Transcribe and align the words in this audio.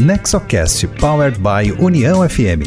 Nexocast 0.00 0.86
Powered 1.00 1.40
by 1.40 1.72
União 1.82 2.20
FM. 2.28 2.62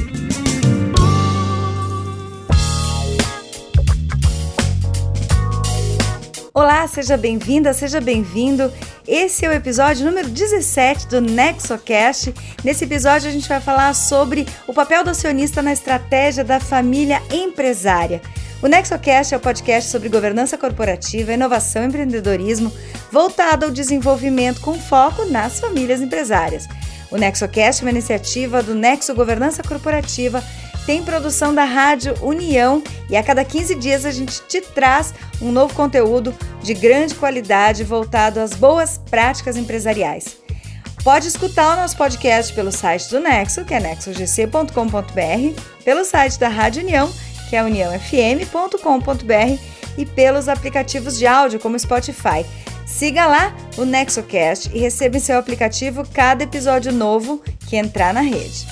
Olá, 6.53 6.85
seja 6.89 7.15
bem-vinda, 7.15 7.71
seja 7.71 8.01
bem-vindo. 8.01 8.69
Esse 9.07 9.45
é 9.45 9.49
o 9.49 9.53
episódio 9.53 10.05
número 10.05 10.27
17 10.27 11.07
do 11.07 11.21
Nexocast. 11.21 12.33
Nesse 12.65 12.83
episódio 12.83 13.29
a 13.29 13.31
gente 13.31 13.47
vai 13.47 13.61
falar 13.61 13.95
sobre 13.95 14.45
o 14.67 14.73
papel 14.73 15.01
do 15.05 15.11
acionista 15.11 15.61
na 15.61 15.71
estratégia 15.71 16.43
da 16.43 16.59
família 16.59 17.23
empresária. 17.31 18.21
O 18.61 18.67
Nexocast 18.67 19.33
é 19.33 19.37
o 19.37 19.39
podcast 19.39 19.89
sobre 19.89 20.09
governança 20.09 20.57
corporativa, 20.57 21.31
inovação 21.31 21.83
e 21.83 21.87
empreendedorismo 21.87 22.73
voltado 23.09 23.67
ao 23.67 23.71
desenvolvimento 23.71 24.59
com 24.59 24.77
foco 24.77 25.23
nas 25.23 25.61
famílias 25.61 26.01
empresárias. 26.01 26.67
O 27.11 27.17
Nexocast 27.17 27.81
é 27.81 27.85
uma 27.85 27.91
iniciativa 27.91 28.63
do 28.63 28.73
Nexo 28.73 29.13
Governança 29.13 29.61
Corporativa, 29.61 30.43
tem 30.85 31.03
produção 31.03 31.53
da 31.53 31.63
Rádio 31.63 32.15
União 32.23 32.81
e 33.09 33.15
a 33.15 33.21
cada 33.21 33.45
15 33.45 33.75
dias 33.75 34.05
a 34.05 34.11
gente 34.11 34.41
te 34.47 34.61
traz 34.61 35.13
um 35.41 35.51
novo 35.51 35.73
conteúdo 35.75 36.33
de 36.63 36.73
grande 36.73 37.13
qualidade 37.13 37.83
voltado 37.83 38.39
às 38.39 38.53
boas 38.53 38.99
práticas 39.09 39.57
empresariais. 39.57 40.37
Pode 41.03 41.27
escutar 41.27 41.73
o 41.73 41.81
nosso 41.81 41.97
podcast 41.97 42.53
pelo 42.53 42.71
site 42.71 43.09
do 43.09 43.19
Nexo, 43.19 43.65
que 43.65 43.73
é 43.73 43.79
nexogc.com.br, 43.79 45.61
pelo 45.83 46.05
site 46.05 46.39
da 46.39 46.47
Rádio 46.47 46.83
União 46.83 47.11
que 47.51 47.57
é 47.57 47.63
uniãofm.com.br 47.65 49.61
e 49.97 50.05
pelos 50.05 50.47
aplicativos 50.47 51.17
de 51.17 51.27
áudio 51.27 51.59
como 51.59 51.77
Spotify. 51.77 52.45
Siga 52.91 53.25
lá 53.25 53.55
o 53.77 53.85
NexoCast 53.85 54.69
e 54.73 54.79
receba 54.79 55.15
em 55.15 55.19
seu 55.19 55.39
aplicativo 55.39 56.03
cada 56.13 56.43
episódio 56.43 56.91
novo 56.91 57.41
que 57.67 57.77
entrar 57.77 58.13
na 58.13 58.19
rede. 58.19 58.67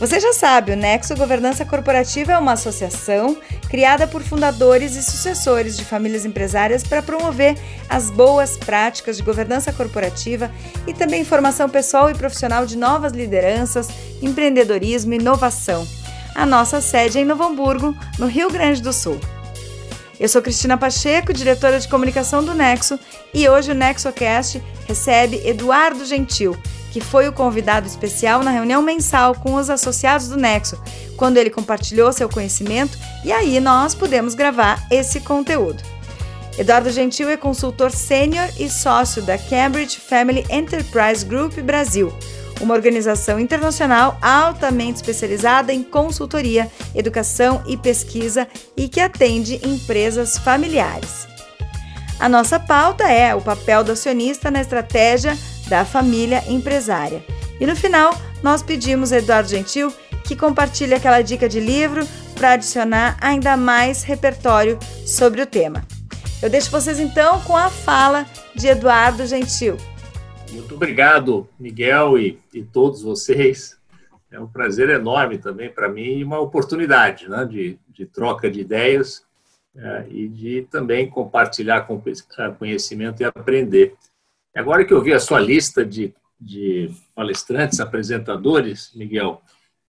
Você 0.00 0.18
já 0.18 0.32
sabe, 0.32 0.72
o 0.72 0.76
Nexo 0.76 1.14
Governança 1.14 1.64
Corporativa 1.64 2.32
é 2.32 2.38
uma 2.38 2.52
associação 2.52 3.36
criada 3.68 4.06
por 4.06 4.22
fundadores 4.22 4.96
e 4.96 5.02
sucessores 5.02 5.76
de 5.76 5.84
famílias 5.84 6.24
empresárias 6.24 6.82
para 6.82 7.02
promover 7.02 7.56
as 7.88 8.10
boas 8.10 8.56
práticas 8.56 9.16
de 9.16 9.22
governança 9.22 9.72
corporativa 9.72 10.50
e 10.86 10.92
também 10.92 11.24
formação 11.24 11.68
pessoal 11.68 12.10
e 12.10 12.14
profissional 12.14 12.66
de 12.66 12.76
novas 12.76 13.12
lideranças, 13.12 13.88
empreendedorismo 14.20 15.12
e 15.12 15.18
inovação. 15.18 15.86
A 16.34 16.44
nossa 16.44 16.80
sede 16.80 17.18
é 17.18 17.20
em 17.22 17.24
Novo 17.24 17.44
Hamburgo, 17.44 17.96
no 18.18 18.26
Rio 18.26 18.50
Grande 18.50 18.82
do 18.82 18.92
Sul. 18.92 19.20
Eu 20.20 20.28
sou 20.28 20.42
Cristina 20.42 20.76
Pacheco, 20.76 21.32
diretora 21.32 21.80
de 21.80 21.88
comunicação 21.88 22.44
do 22.44 22.52
Nexo, 22.52 23.00
e 23.32 23.48
hoje 23.48 23.72
o 23.72 23.74
NexoCast 23.74 24.62
recebe 24.86 25.40
Eduardo 25.46 26.04
Gentil, 26.04 26.54
que 26.92 27.00
foi 27.00 27.26
o 27.26 27.32
convidado 27.32 27.86
especial 27.86 28.42
na 28.42 28.50
reunião 28.50 28.82
mensal 28.82 29.34
com 29.34 29.54
os 29.54 29.70
associados 29.70 30.28
do 30.28 30.36
Nexo, 30.36 30.78
quando 31.16 31.38
ele 31.38 31.48
compartilhou 31.48 32.12
seu 32.12 32.28
conhecimento 32.28 32.98
e 33.24 33.32
aí 33.32 33.58
nós 33.60 33.94
pudemos 33.94 34.34
gravar 34.34 34.86
esse 34.90 35.20
conteúdo. 35.20 35.82
Eduardo 36.58 36.90
Gentil 36.90 37.30
é 37.30 37.38
consultor 37.38 37.90
sênior 37.90 38.46
e 38.58 38.68
sócio 38.68 39.22
da 39.22 39.38
Cambridge 39.38 39.98
Family 39.98 40.44
Enterprise 40.50 41.24
Group 41.24 41.54
Brasil 41.60 42.12
uma 42.60 42.74
organização 42.74 43.40
internacional 43.40 44.18
altamente 44.20 44.96
especializada 44.96 45.72
em 45.72 45.82
consultoria, 45.82 46.70
educação 46.94 47.62
e 47.66 47.76
pesquisa 47.76 48.46
e 48.76 48.88
que 48.88 49.00
atende 49.00 49.60
empresas 49.66 50.38
familiares. 50.38 51.26
A 52.18 52.28
nossa 52.28 52.60
pauta 52.60 53.08
é 53.10 53.34
o 53.34 53.40
papel 53.40 53.82
do 53.82 53.92
acionista 53.92 54.50
na 54.50 54.60
estratégia 54.60 55.36
da 55.68 55.84
família 55.84 56.44
empresária. 56.48 57.24
E 57.58 57.66
no 57.66 57.74
final, 57.74 58.14
nós 58.42 58.62
pedimos 58.62 59.12
a 59.12 59.18
Eduardo 59.18 59.48
Gentil 59.48 59.92
que 60.24 60.36
compartilhe 60.36 60.94
aquela 60.94 61.22
dica 61.22 61.48
de 61.48 61.58
livro 61.58 62.06
para 62.34 62.52
adicionar 62.52 63.16
ainda 63.20 63.56
mais 63.56 64.02
repertório 64.02 64.78
sobre 65.04 65.42
o 65.42 65.46
tema. 65.46 65.84
Eu 66.42 66.48
deixo 66.48 66.70
vocês 66.70 66.98
então 66.98 67.40
com 67.40 67.56
a 67.56 67.68
fala 67.68 68.26
de 68.54 68.68
Eduardo 68.68 69.26
Gentil. 69.26 69.76
Muito 70.52 70.74
obrigado, 70.74 71.48
Miguel 71.58 72.18
e, 72.18 72.38
e 72.52 72.62
todos 72.62 73.02
vocês. 73.02 73.78
É 74.30 74.38
um 74.38 74.46
prazer 74.46 74.88
enorme 74.90 75.38
também 75.38 75.70
para 75.70 75.88
mim 75.88 76.18
e 76.18 76.24
uma 76.24 76.38
oportunidade 76.38 77.28
né, 77.28 77.44
de, 77.44 77.78
de 77.88 78.06
troca 78.06 78.50
de 78.50 78.60
ideias 78.60 79.24
é, 79.74 80.06
e 80.08 80.28
de 80.28 80.62
também 80.70 81.08
compartilhar 81.08 81.82
com, 81.82 82.02
é, 82.38 82.50
conhecimento 82.50 83.20
e 83.20 83.24
aprender. 83.24 83.94
Agora 84.54 84.84
que 84.84 84.92
eu 84.92 85.02
vi 85.02 85.12
a 85.12 85.20
sua 85.20 85.40
lista 85.40 85.84
de, 85.84 86.12
de 86.40 86.90
palestrantes, 87.14 87.80
apresentadores, 87.80 88.92
Miguel, 88.94 89.40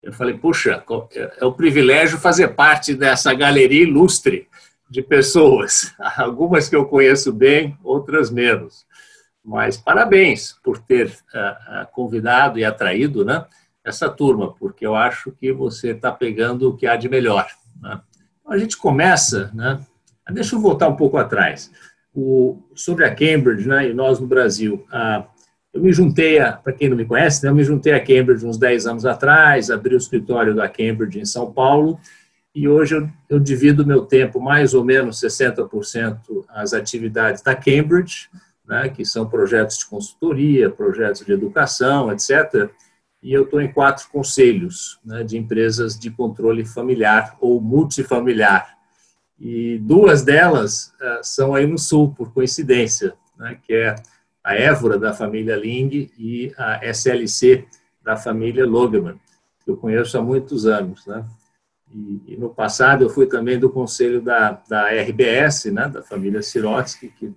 eu 0.04 0.14
falei, 0.14 0.38
puxa, 0.38 0.84
é, 1.14 1.38
é 1.40 1.46
um 1.46 1.54
privilégio 1.54 2.18
fazer 2.18 2.50
parte 2.50 2.94
dessa 2.94 3.34
galeria 3.34 3.84
ilustre 3.84 4.48
de 4.90 5.02
pessoas, 5.02 5.94
algumas 6.18 6.68
que 6.68 6.76
eu 6.76 6.86
conheço 6.86 7.32
bem, 7.32 7.78
outras 7.84 8.30
menos. 8.30 8.86
Mas 9.44 9.76
parabéns 9.76 10.54
por 10.64 10.78
ter 10.78 11.08
uh, 11.08 11.88
convidado 11.92 12.60
e 12.60 12.66
atraído 12.66 13.26
né, 13.26 13.46
essa 13.84 14.10
turma, 14.10 14.54
porque 14.54 14.86
eu 14.86 14.96
acho 14.96 15.32
que 15.32 15.52
você 15.52 15.92
está 15.92 16.12
pegando 16.12 16.70
o 16.70 16.78
que 16.78 16.86
há 16.86 16.96
de 16.96 17.10
melhor. 17.10 17.48
Né? 17.82 18.00
Então, 18.40 18.54
a 18.54 18.58
gente 18.58 18.78
começa, 18.78 19.52
né, 19.54 19.80
deixa 20.30 20.56
eu 20.56 20.62
voltar 20.62 20.88
um 20.88 20.96
pouco 20.96 21.18
atrás, 21.18 21.72
o, 22.14 22.62
sobre 22.76 23.06
a 23.06 23.16
Cambridge 23.16 23.68
né, 23.68 23.90
e 23.90 23.94
nós 23.94 24.20
no 24.20 24.28
Brasil. 24.28 24.86
Uh, 24.94 25.26
eu 25.74 25.82
me 25.82 25.92
juntei, 25.92 26.38
para 26.64 26.74
quem 26.74 26.90
não 26.90 26.98
me 26.98 27.06
conhece, 27.06 27.44
né, 27.44 27.50
eu 27.50 27.56
me 27.56 27.64
juntei 27.64 27.94
a 27.94 28.00
Cambridge 28.00 28.46
uns 28.46 28.58
10 28.58 28.86
anos 28.86 29.06
atrás, 29.06 29.72
abri 29.72 29.96
o 29.96 29.98
escritório 29.98 30.54
da 30.54 30.70
Cambridge 30.70 31.20
em 31.20 31.26
São 31.26 31.52
Paulo, 31.52 32.00
e 32.54 32.68
hoje 32.68 32.96
eu, 32.96 33.10
eu 33.30 33.40
divido 33.40 33.86
meu 33.86 34.06
tempo 34.06 34.40
mais 34.40 34.74
ou 34.74 34.84
menos 34.84 35.20
60% 35.20 36.20
as 36.50 36.74
atividades 36.74 37.42
da 37.42 37.56
Cambridge, 37.56 38.30
né, 38.72 38.88
que 38.88 39.04
são 39.04 39.28
projetos 39.28 39.80
de 39.80 39.86
consultoria, 39.86 40.70
projetos 40.70 41.26
de 41.26 41.34
educação, 41.34 42.10
etc. 42.10 42.72
E 43.22 43.34
eu 43.34 43.44
estou 43.44 43.60
em 43.60 43.70
quatro 43.70 44.08
conselhos 44.10 44.98
né, 45.04 45.26
de 45.26 45.38
empresas 45.38 46.00
de 46.00 46.10
controle 46.10 46.66
familiar 46.66 47.36
ou 47.42 47.60
multifamiliar. 47.60 48.78
E 49.38 49.78
duas 49.80 50.24
delas 50.24 50.94
uh, 51.02 51.20
são 51.22 51.54
aí 51.54 51.68
no 51.68 51.78
Sul, 51.78 52.14
por 52.16 52.32
coincidência, 52.32 53.14
né, 53.38 53.58
que 53.62 53.74
é 53.74 53.94
a 54.42 54.56
Évora, 54.56 54.98
da 54.98 55.14
família 55.14 55.58
Ling, 55.58 56.10
e 56.18 56.54
a 56.58 56.80
SLC, 56.86 57.68
da 58.02 58.16
família 58.16 58.66
Logeman, 58.66 59.20
que 59.66 59.70
eu 59.70 59.76
conheço 59.76 60.18
há 60.18 60.22
muitos 60.22 60.66
anos. 60.66 61.06
Né? 61.06 61.26
E, 61.94 62.22
e, 62.26 62.38
no 62.38 62.50
passado 62.50 63.04
eu 63.04 63.10
fui 63.10 63.26
também 63.26 63.60
do 63.60 63.70
conselho 63.70 64.22
da, 64.22 64.62
da 64.70 64.88
RBS, 64.88 65.66
né, 65.66 65.90
da 65.90 66.02
família 66.02 66.42
Sirotsky, 66.42 67.10
que 67.10 67.34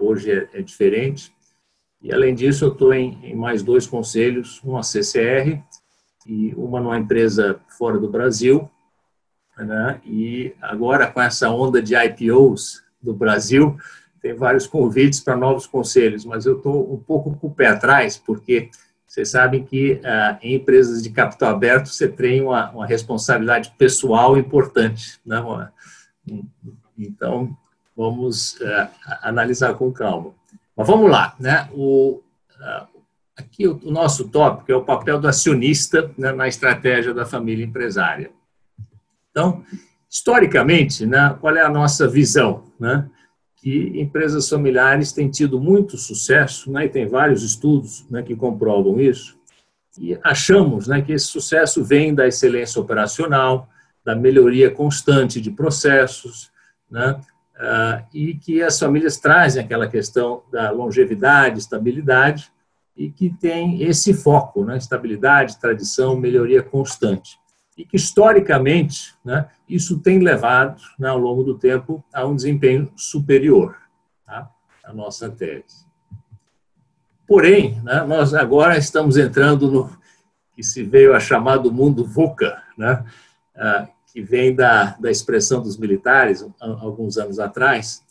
hoje 0.00 0.30
é, 0.30 0.48
é, 0.54 0.62
diferente. 0.62 1.32
E, 2.00 2.12
além 2.12 2.34
disso, 2.34 2.64
eu 2.64 2.72
estou 2.72 2.92
em, 2.92 3.18
em, 3.24 3.34
mais 3.34 3.62
dois 3.62 3.86
conselhos, 3.86 4.60
uma 4.62 4.82
CCR 4.82 5.62
e 6.26 6.54
uma 6.56 6.80
numa 6.80 6.98
empresa 6.98 7.60
fora 7.78 7.98
do 7.98 8.08
Brasil. 8.08 8.68
Né? 9.56 10.00
E 10.04 10.54
agora, 10.60 11.06
com 11.06 11.20
essa 11.20 11.50
onda 11.50 11.80
de 11.80 11.94
IPOs 11.94 12.82
do 13.00 13.12
Brasil, 13.12 13.76
tem 14.20 14.34
vários 14.34 14.66
convites 14.66 15.20
para 15.20 15.36
novos 15.36 15.66
conselhos, 15.66 16.24
mas 16.24 16.46
eu 16.46 16.56
estou 16.56 16.92
um 16.92 16.98
pouco 16.98 17.36
com 17.36 17.48
o 17.48 17.54
pé 17.54 17.66
atrás, 17.66 18.16
porque 18.16 18.70
vocês 19.06 19.30
sabem 19.30 19.64
que 19.64 20.00
ah, 20.04 20.38
em 20.40 20.54
empresas 20.54 21.02
de 21.02 21.10
capital 21.10 21.50
aberto 21.50 21.88
você 21.88 22.08
tem 22.08 22.40
uma, 22.40 22.70
uma 22.70 22.86
responsabilidade 22.86 23.74
pessoal 23.76 24.38
importante. 24.38 25.20
Né? 25.26 25.70
Então, 26.96 27.54
vamos 27.96 28.54
uh, 28.54 28.88
analisar 29.22 29.74
com 29.74 29.92
calma. 29.92 30.32
Mas 30.76 30.86
vamos 30.86 31.10
lá, 31.10 31.34
né? 31.38 31.68
O, 31.72 32.22
uh, 32.60 32.92
aqui 33.36 33.66
o, 33.66 33.78
o, 33.82 33.90
nosso 33.90 34.28
tópico 34.28 34.72
é 34.72 34.76
o 34.76 34.84
papel 34.84 35.20
do 35.20 35.28
acionista 35.28 36.10
né, 36.16 36.32
na 36.32 36.48
estratégia 36.48 37.12
da 37.12 37.26
família 37.26 37.64
empresária. 37.64 38.30
Então, 39.30 39.64
historicamente, 40.10 41.06
né, 41.06 41.36
qual 41.40 41.56
é 41.56 41.62
a 41.62 41.68
nossa 41.68 42.06
visão? 42.06 42.64
Né? 42.78 43.08
Que 43.56 44.00
empresas 44.00 44.48
familiares 44.48 45.12
têm 45.12 45.30
tido 45.30 45.58
muito 45.60 45.96
sucesso, 45.96 46.70
né, 46.70 46.84
e 46.84 46.88
tem 46.88 47.06
vários 47.06 47.42
estudos 47.42 48.06
né, 48.10 48.22
que 48.22 48.36
comprovam 48.36 49.00
isso, 49.00 49.38
e 49.98 50.18
achamos 50.22 50.86
né, 50.86 51.02
que 51.02 51.12
esse 51.12 51.26
sucesso 51.26 51.84
vem 51.84 52.14
da 52.14 52.26
excelência 52.26 52.80
operacional, 52.80 53.68
da 54.04 54.14
melhoria 54.14 54.70
constante 54.70 55.40
de 55.40 55.50
processos, 55.50 56.50
né, 56.90 57.20
uh, 57.56 58.04
e 58.12 58.34
que 58.34 58.62
as 58.62 58.78
famílias 58.78 59.18
trazem 59.18 59.64
aquela 59.64 59.88
questão 59.88 60.42
da 60.50 60.70
longevidade, 60.70 61.58
estabilidade, 61.58 62.50
e 62.96 63.10
que 63.10 63.30
tem 63.30 63.82
esse 63.82 64.12
foco, 64.12 64.64
né, 64.64 64.76
estabilidade, 64.76 65.58
tradição, 65.58 66.16
melhoria 66.16 66.62
constante. 66.62 67.38
E 67.76 67.84
que, 67.84 67.96
historicamente, 67.96 69.14
né, 69.24 69.48
isso 69.68 69.98
tem 69.98 70.18
levado, 70.18 70.80
né, 70.98 71.08
ao 71.08 71.18
longo 71.18 71.42
do 71.42 71.58
tempo, 71.58 72.04
a 72.12 72.26
um 72.26 72.36
desempenho 72.36 72.92
superior, 72.94 73.76
tá? 74.26 74.50
a 74.84 74.92
nossa 74.92 75.30
tese. 75.30 75.86
Porém, 77.26 77.80
né, 77.82 78.04
nós 78.04 78.34
agora 78.34 78.76
estamos 78.76 79.16
entrando 79.16 79.70
no 79.70 80.02
que 80.54 80.62
se 80.62 80.82
veio 80.82 81.14
a 81.14 81.20
chamar 81.20 81.56
do 81.56 81.72
mundo 81.72 82.04
VUCA, 82.04 82.62
né, 82.76 83.02
ah, 83.56 83.88
que 84.12 84.22
vem 84.22 84.54
da, 84.54 84.96
da 85.00 85.10
expressão 85.10 85.62
dos 85.62 85.78
militares 85.78 86.46
alguns 86.60 87.16
anos 87.16 87.38
atrás, 87.38 88.02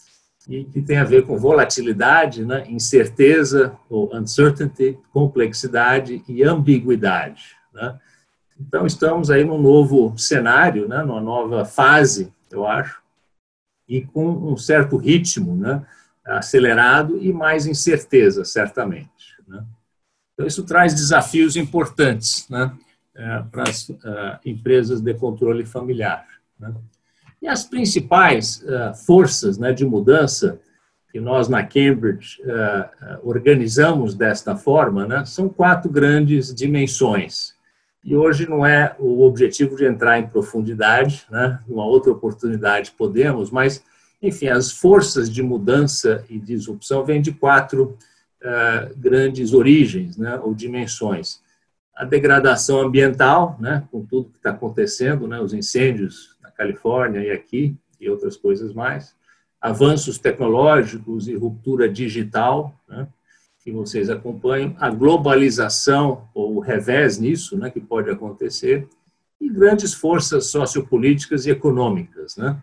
e 0.50 0.64
que 0.64 0.82
tem 0.82 0.98
a 0.98 1.04
ver 1.04 1.26
com 1.26 1.38
volatilidade, 1.38 2.44
né, 2.44 2.66
incerteza, 2.68 3.78
ou 3.88 4.14
uncertainty, 4.16 4.98
complexidade 5.14 6.24
e 6.28 6.44
ambiguidade. 6.44 7.56
Né? 7.72 8.00
Então, 8.60 8.88
estamos 8.88 9.30
aí 9.30 9.44
num 9.44 9.62
novo 9.62 10.18
cenário, 10.18 10.88
né, 10.88 11.04
numa 11.04 11.22
nova 11.22 11.64
fase, 11.64 12.34
eu 12.50 12.66
acho, 12.66 13.00
e 13.88 14.02
com 14.02 14.28
um 14.28 14.58
certo 14.58 14.98
ritmo 14.98 15.56
né, 15.56 15.86
acelerado 16.26 17.18
e 17.20 17.32
mais 17.32 17.68
incerteza, 17.68 18.44
certamente. 18.44 19.36
Né? 19.48 19.64
Então, 20.34 20.48
isso 20.48 20.64
traz 20.64 20.96
desafios 20.96 21.56
importantes 21.56 22.50
né, 22.50 22.72
para 23.52 23.64
as 23.64 23.90
uh, 23.90 23.98
empresas 24.46 25.02
de 25.02 25.14
controle 25.14 25.66
familiar. 25.66 26.26
Né? 26.60 26.74
E 27.42 27.48
as 27.48 27.64
principais 27.64 28.64
uh, 28.64 28.96
forças 29.06 29.58
né, 29.58 29.74
de 29.74 29.86
mudança 29.86 30.60
que 31.12 31.20
nós 31.20 31.50
na 31.50 31.62
Cambridge 31.62 32.42
organizamos 33.22 34.16
desta 34.16 34.56
forma 34.56 35.06
né, 35.06 35.26
são 35.26 35.50
quatro 35.50 35.92
grandes 35.92 36.56
dimensões. 36.56 37.54
E 38.04 38.16
hoje 38.16 38.50
não 38.50 38.66
é 38.66 38.96
o 38.98 39.22
objetivo 39.22 39.76
de 39.76 39.86
entrar 39.86 40.20
em 40.20 40.28
profundidade, 40.28 41.26
né? 41.30 41.60
Uma 41.68 41.86
outra 41.86 42.12
oportunidade 42.12 42.92
podemos, 42.98 43.52
mas, 43.52 43.84
enfim, 44.22 44.48
as 44.48 44.72
forças 44.72 45.30
de 45.30 45.44
mudança 45.44 46.26
e 46.28 46.40
disrupção 46.40 47.06
vêm 47.06 47.22
de 47.22 47.32
quatro 47.32 47.98
uh, 48.42 48.98
grandes 48.98 49.54
origens, 49.54 50.18
né? 50.18 50.40
Ou 50.42 50.56
dimensões. 50.56 51.41
A 52.02 52.06
degradação 52.06 52.82
ambiental, 52.82 53.56
né? 53.60 53.88
Com 53.92 54.04
tudo 54.04 54.32
que 54.32 54.38
está 54.38 54.50
acontecendo, 54.50 55.28
né? 55.28 55.40
Os 55.40 55.54
incêndios 55.54 56.36
na 56.42 56.50
Califórnia 56.50 57.20
e 57.20 57.30
aqui 57.30 57.76
e 58.00 58.10
outras 58.10 58.36
coisas 58.36 58.74
mais. 58.74 59.16
Avanços 59.62 60.18
tecnológicos 60.18 61.28
e 61.28 61.36
ruptura 61.36 61.88
digital, 61.88 62.74
né? 62.90 63.08
que 63.64 63.72
vocês 63.72 64.10
acompanham, 64.10 64.76
a 64.80 64.90
globalização, 64.90 66.28
ou 66.34 66.56
o 66.56 66.60
revés 66.60 67.20
nisso, 67.20 67.56
né, 67.56 67.70
que 67.70 67.80
pode 67.80 68.10
acontecer, 68.10 68.88
e 69.40 69.48
grandes 69.48 69.94
forças 69.94 70.48
sociopolíticas 70.48 71.46
e 71.46 71.52
econômicas. 71.52 72.36
Né? 72.38 72.60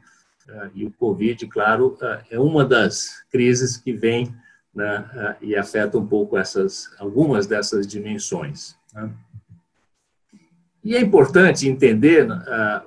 Ah, 0.48 0.70
e 0.74 0.84
o 0.84 0.90
Covid, 0.90 1.46
claro, 1.46 1.96
ah, 2.02 2.22
é 2.28 2.40
uma 2.40 2.64
das 2.64 3.22
crises 3.30 3.76
que 3.76 3.92
vem 3.92 4.34
né, 4.74 5.08
ah, 5.12 5.36
e 5.40 5.54
afeta 5.54 5.96
um 5.96 6.04
pouco 6.04 6.36
essas, 6.36 6.90
algumas 6.98 7.46
dessas 7.46 7.86
dimensões. 7.86 8.76
Né? 8.92 9.08
E 10.88 10.96
é 10.96 11.00
importante 11.02 11.68
entender 11.68 12.26
uh, 12.30 12.80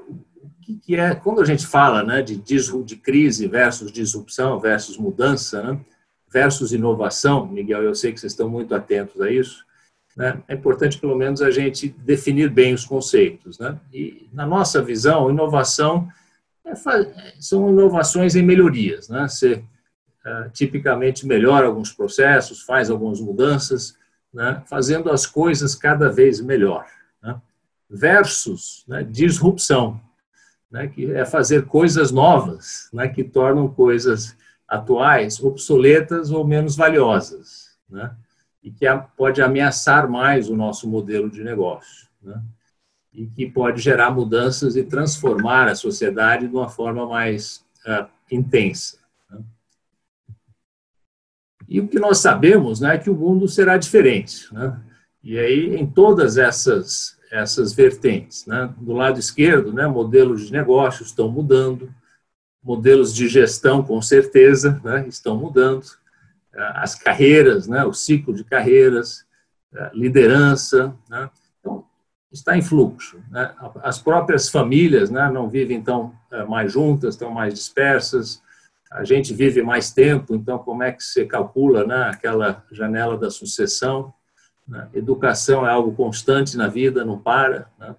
o 0.67 0.79
que, 0.79 0.95
é, 0.95 1.13
quando 1.13 1.39
a 1.39 1.45
gente 1.45 1.67
fala 1.67 2.01
né, 2.01 2.23
de, 2.23 2.35
de 2.35 2.95
crise 2.95 3.47
versus 3.47 3.91
disrupção 3.91 4.59
versus 4.59 4.97
mudança, 4.97 5.61
né, 5.61 5.79
versus 6.27 6.73
inovação, 6.73 7.45
Miguel, 7.45 7.83
eu 7.83 7.93
sei 7.93 8.11
que 8.11 8.19
vocês 8.19 8.31
estão 8.31 8.49
muito 8.49 8.73
atentos 8.73 9.21
a 9.21 9.29
isso, 9.29 9.63
né? 10.17 10.41
é 10.47 10.55
importante 10.55 10.97
pelo 10.97 11.15
menos 11.15 11.43
a 11.43 11.51
gente 11.51 11.89
definir 11.89 12.49
bem 12.49 12.73
os 12.73 12.85
conceitos. 12.85 13.59
Né? 13.59 13.79
E 13.93 14.27
na 14.33 14.47
nossa 14.47 14.81
visão, 14.81 15.29
inovação 15.29 16.09
é, 16.65 16.73
são 17.39 17.69
inovações 17.69 18.35
em 18.35 18.41
melhorias. 18.41 19.09
Né? 19.09 19.27
Você 19.27 19.63
uh, 20.25 20.49
tipicamente 20.51 21.27
melhora 21.27 21.67
alguns 21.67 21.93
processos, 21.93 22.63
faz 22.63 22.89
algumas 22.89 23.21
mudanças, 23.21 23.95
né? 24.33 24.63
fazendo 24.65 25.11
as 25.11 25.27
coisas 25.27 25.75
cada 25.75 26.09
vez 26.09 26.41
melhor. 26.41 26.83
Versus 27.93 28.85
né, 28.87 29.03
disrupção, 29.03 29.99
né? 30.71 30.87
que 30.87 31.11
é 31.11 31.25
fazer 31.25 31.65
coisas 31.65 32.11
novas, 32.11 32.89
né? 32.93 33.09
que 33.09 33.23
tornam 33.23 33.67
coisas 33.67 34.35
atuais 34.67 35.43
obsoletas 35.43 36.31
ou 36.31 36.47
menos 36.47 36.77
valiosas, 36.77 37.77
né? 37.89 38.15
e 38.63 38.71
que 38.71 38.85
pode 39.17 39.41
ameaçar 39.41 40.09
mais 40.09 40.49
o 40.49 40.55
nosso 40.55 40.87
modelo 40.87 41.29
de 41.29 41.43
negócio, 41.43 42.07
né? 42.21 42.41
e 43.13 43.27
que 43.27 43.49
pode 43.49 43.81
gerar 43.81 44.11
mudanças 44.11 44.77
e 44.77 44.83
transformar 44.83 45.67
a 45.67 45.75
sociedade 45.75 46.47
de 46.47 46.55
uma 46.55 46.69
forma 46.69 47.05
mais 47.05 47.65
uh, 47.85 48.07
intensa. 48.31 48.97
Né? 49.29 49.39
E 51.67 51.81
o 51.81 51.87
que 51.87 51.99
nós 51.99 52.19
sabemos 52.19 52.79
né, 52.79 52.95
é 52.95 52.97
que 52.97 53.09
o 53.09 53.15
mundo 53.15 53.47
será 53.47 53.77
diferente. 53.77 54.53
Né? 54.53 54.79
E 55.23 55.37
aí, 55.37 55.75
em 55.75 55.85
todas 55.85 56.37
essas, 56.37 57.17
essas 57.31 57.71
vertentes, 57.71 58.45
né? 58.45 58.73
do 58.77 58.91
lado 58.91 59.17
esquerdo, 59.17 59.71
né, 59.71 59.87
modelos 59.87 60.45
de 60.47 60.51
negócios 60.51 61.07
estão 61.07 61.29
mudando, 61.29 61.89
modelos 62.61 63.13
de 63.15 63.27
gestão, 63.29 63.81
com 63.81 64.01
certeza, 64.01 64.79
né, 64.83 65.07
estão 65.07 65.37
mudando. 65.37 65.85
As 66.53 66.93
carreiras, 66.93 67.67
né, 67.67 67.85
o 67.85 67.93
ciclo 67.93 68.33
de 68.33 68.43
carreiras, 68.43 69.25
liderança. 69.93 70.93
Né, 71.09 71.29
então, 71.59 71.85
está 72.31 72.57
em 72.57 72.61
fluxo. 72.61 73.19
Né, 73.31 73.55
as 73.81 73.97
próprias 73.97 74.49
famílias 74.49 75.09
né, 75.09 75.29
não 75.31 75.49
vivem 75.49 75.81
tão 75.81 76.13
é, 76.31 76.43
mais 76.43 76.71
juntas, 76.71 77.15
estão 77.15 77.31
mais 77.31 77.53
dispersas. 77.53 78.41
A 78.91 79.05
gente 79.05 79.33
vive 79.33 79.63
mais 79.63 79.91
tempo, 79.91 80.35
então, 80.35 80.59
como 80.59 80.83
é 80.83 80.91
que 80.91 81.03
se 81.03 81.25
calcula 81.25 81.85
né, 81.85 82.09
aquela 82.09 82.63
janela 82.71 83.17
da 83.17 83.29
sucessão? 83.31 84.13
Né? 84.67 84.89
Educação 84.93 85.65
é 85.65 85.69
algo 85.69 85.93
constante 85.93 86.55
na 86.57 86.67
vida, 86.67 87.05
não 87.05 87.17
para. 87.17 87.67
Né? 87.79 87.95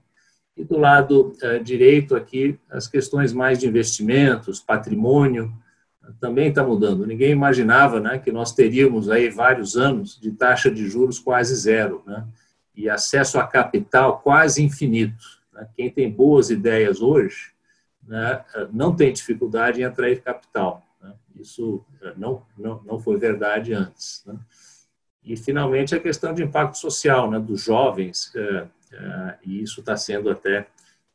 E 0.57 0.65
do 0.65 0.79
lado 0.79 1.35
é, 1.43 1.59
direito 1.59 2.15
aqui, 2.15 2.59
as 2.71 2.87
questões 2.87 3.33
mais 3.33 3.59
de 3.59 3.67
investimentos, 3.67 4.61
patrimônio, 4.61 5.53
também 6.21 6.49
está 6.49 6.65
mudando. 6.65 7.07
Ninguém 7.07 7.31
imaginava 7.31 8.01
né, 8.01 8.19
que 8.19 8.33
nós 8.33 8.53
teríamos 8.53 9.09
aí 9.09 9.31
vários 9.31 9.77
anos 9.77 10.19
de 10.21 10.33
taxa 10.33 10.71
de 10.71 10.89
juros 10.89 11.19
quase 11.19 11.55
zero, 11.55 12.03
né, 12.07 12.27
e 12.75 12.89
acesso 12.89 13.39
a 13.39 13.47
capital 13.47 14.21
quase 14.21 14.63
infinito. 14.63 15.25
Né. 15.53 15.67
Quem 15.77 15.91
tem 15.91 16.11
boas 16.11 16.51
ideias 16.51 17.01
hoje 17.01 17.53
né, 18.07 18.45
não 18.73 18.95
tem 18.95 19.13
dificuldade 19.13 19.81
em 19.81 19.85
atrair 19.85 20.21
capital. 20.23 20.83
Né. 21.01 21.13
Isso 21.41 21.85
é, 22.03 22.13
não, 22.17 22.43
não, 22.59 22.83
não 22.85 22.99
foi 22.99 23.17
verdade 23.17 23.73
antes. 23.73 24.23
Né. 24.27 24.35
E, 25.25 25.37
finalmente, 25.37 25.95
a 25.95 26.01
questão 26.01 26.35
de 26.35 26.43
impacto 26.43 26.79
social 26.79 27.31
né, 27.31 27.39
dos 27.39 27.63
jovens. 27.63 28.33
É, 28.35 28.67
é, 28.93 29.39
e 29.45 29.63
isso 29.63 29.81
está 29.81 29.97
sendo 29.97 30.31
até 30.31 30.67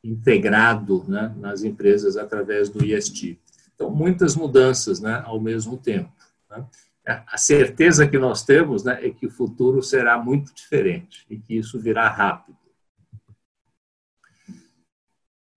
integrado 0.04 1.04
né, 1.08 1.34
nas 1.38 1.64
empresas 1.64 2.18
através 2.18 2.70
do 2.70 2.84
IST. 2.84 3.38
Então, 3.76 3.90
muitas 3.90 4.36
mudanças 4.36 5.00
né, 5.00 5.22
ao 5.26 5.40
mesmo 5.40 5.78
tempo. 5.78 6.12
Né? 6.50 6.66
A 7.06 7.38
certeza 7.38 8.08
que 8.08 8.18
nós 8.18 8.44
temos 8.44 8.84
né, 8.84 9.00
é 9.06 9.10
que 9.10 9.28
o 9.28 9.32
futuro 9.32 9.82
será 9.82 10.18
muito 10.18 10.54
diferente 10.54 11.26
e 11.30 11.38
que 11.38 11.58
isso 11.58 11.80
virá 11.80 12.10
rápido. 12.10 12.58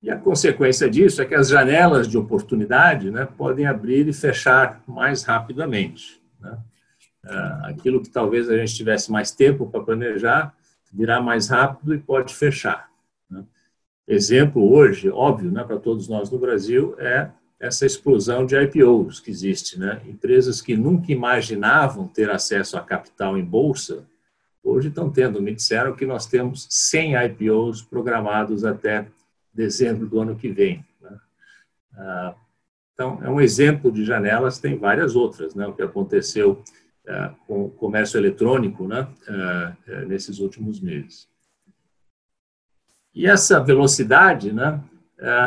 E 0.02 0.10
a 0.10 0.16
consequência 0.16 0.88
disso 0.88 1.20
é 1.20 1.26
que 1.26 1.34
as 1.34 1.48
janelas 1.48 2.08
de 2.08 2.16
oportunidade 2.16 3.10
né, 3.10 3.26
podem 3.26 3.66
abrir 3.66 4.08
e 4.08 4.12
fechar 4.12 4.82
mais 4.86 5.24
rapidamente. 5.24 6.22
Né? 6.38 6.58
É, 7.24 7.70
aquilo 7.70 8.02
que 8.02 8.08
talvez 8.08 8.48
a 8.48 8.56
gente 8.56 8.74
tivesse 8.74 9.12
mais 9.12 9.30
tempo 9.30 9.66
para 9.66 9.82
planejar, 9.82 10.54
virá 10.92 11.20
mais 11.20 11.48
rápido 11.48 11.94
e 11.94 11.98
pode 11.98 12.34
fechar. 12.34 12.90
Né? 13.28 13.44
Exemplo 14.08 14.72
hoje, 14.72 15.08
óbvio, 15.10 15.50
né, 15.50 15.62
para 15.62 15.78
todos 15.78 16.08
nós 16.08 16.30
no 16.30 16.38
Brasil, 16.38 16.94
é 16.98 17.30
essa 17.60 17.84
explosão 17.84 18.46
de 18.46 18.56
IPOs 18.56 19.20
que 19.20 19.30
existe. 19.30 19.78
Né? 19.78 20.00
Empresas 20.06 20.62
que 20.62 20.76
nunca 20.76 21.12
imaginavam 21.12 22.08
ter 22.08 22.30
acesso 22.30 22.78
a 22.78 22.80
capital 22.80 23.36
em 23.36 23.44
bolsa, 23.44 24.06
hoje 24.64 24.88
estão 24.88 25.10
tendo. 25.10 25.42
Me 25.42 25.54
disseram 25.54 25.94
que 25.94 26.06
nós 26.06 26.26
temos 26.26 26.66
100 26.70 27.14
IPOs 27.26 27.82
programados 27.82 28.64
até 28.64 29.06
dezembro 29.52 30.06
do 30.06 30.20
ano 30.20 30.36
que 30.36 30.48
vem. 30.48 30.84
Né? 31.00 31.18
Ah, 31.94 32.34
então, 32.94 33.18
é 33.22 33.30
um 33.30 33.40
exemplo 33.40 33.92
de 33.92 34.04
janelas, 34.04 34.58
tem 34.58 34.76
várias 34.76 35.14
outras. 35.14 35.54
Né? 35.54 35.66
O 35.66 35.74
que 35.74 35.82
aconteceu 35.82 36.62
com 37.46 37.64
o 37.64 37.70
comércio 37.70 38.18
eletrônico 38.18 38.86
né, 38.86 39.08
é, 39.26 39.72
é, 39.88 40.04
nesses 40.04 40.38
últimos 40.38 40.80
meses. 40.80 41.28
E 43.14 43.26
essa 43.26 43.58
velocidade 43.58 44.52
né, 44.52 44.80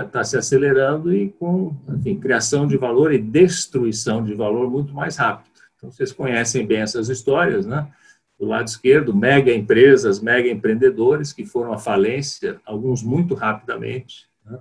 está 0.05 0.23
se 0.23 0.37
acelerando 0.37 1.13
e 1.13 1.29
com 1.29 1.75
enfim, 1.89 2.19
criação 2.19 2.67
de 2.67 2.77
valor 2.77 3.13
e 3.13 3.17
destruição 3.17 4.23
de 4.23 4.33
valor 4.33 4.69
muito 4.69 4.93
mais 4.93 5.15
rápido. 5.15 5.53
Então, 5.77 5.91
vocês 5.91 6.11
conhecem 6.11 6.65
bem 6.65 6.79
essas 6.79 7.09
histórias, 7.09 7.65
né? 7.65 7.91
Do 8.39 8.45
lado 8.45 8.67
esquerdo, 8.67 9.15
mega 9.15 9.53
empresas, 9.53 10.19
mega 10.19 10.49
empreendedores 10.49 11.31
que 11.31 11.45
foram 11.45 11.73
à 11.73 11.77
falência, 11.77 12.59
alguns 12.65 13.03
muito 13.03 13.35
rapidamente. 13.35 14.27
Né? 14.45 14.59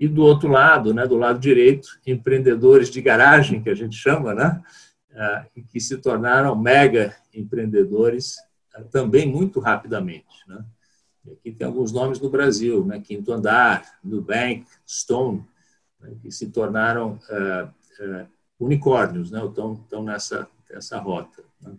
E 0.00 0.08
do 0.08 0.22
outro 0.22 0.48
lado, 0.48 0.92
né, 0.92 1.06
do 1.06 1.16
lado 1.16 1.38
direito, 1.38 1.88
empreendedores 2.06 2.90
de 2.90 3.00
garagem, 3.00 3.62
que 3.62 3.70
a 3.70 3.74
gente 3.74 3.96
chama, 3.96 4.34
né? 4.34 4.62
E 5.54 5.62
que 5.62 5.80
se 5.80 5.96
tornaram 5.98 6.54
mega 6.54 7.16
empreendedores 7.32 8.36
também 8.90 9.26
muito 9.30 9.60
rapidamente. 9.60 10.46
Né? 10.46 10.64
Aqui 11.32 11.52
tem 11.52 11.66
alguns 11.66 11.92
nomes 11.92 12.20
no 12.20 12.30
Brasil, 12.30 12.84
né? 12.84 13.00
Quinto 13.00 13.32
Andar, 13.32 13.98
Nubank, 14.02 14.66
Stone, 14.86 15.44
né? 16.00 16.14
que 16.20 16.30
se 16.30 16.48
tornaram 16.50 17.18
uh, 17.30 17.66
uh, 17.66 18.26
unicórnios, 18.60 19.30
né? 19.30 19.44
estão, 19.44 19.74
estão 19.74 20.02
nessa, 20.02 20.48
nessa 20.70 20.98
rota. 20.98 21.42
Né? 21.60 21.74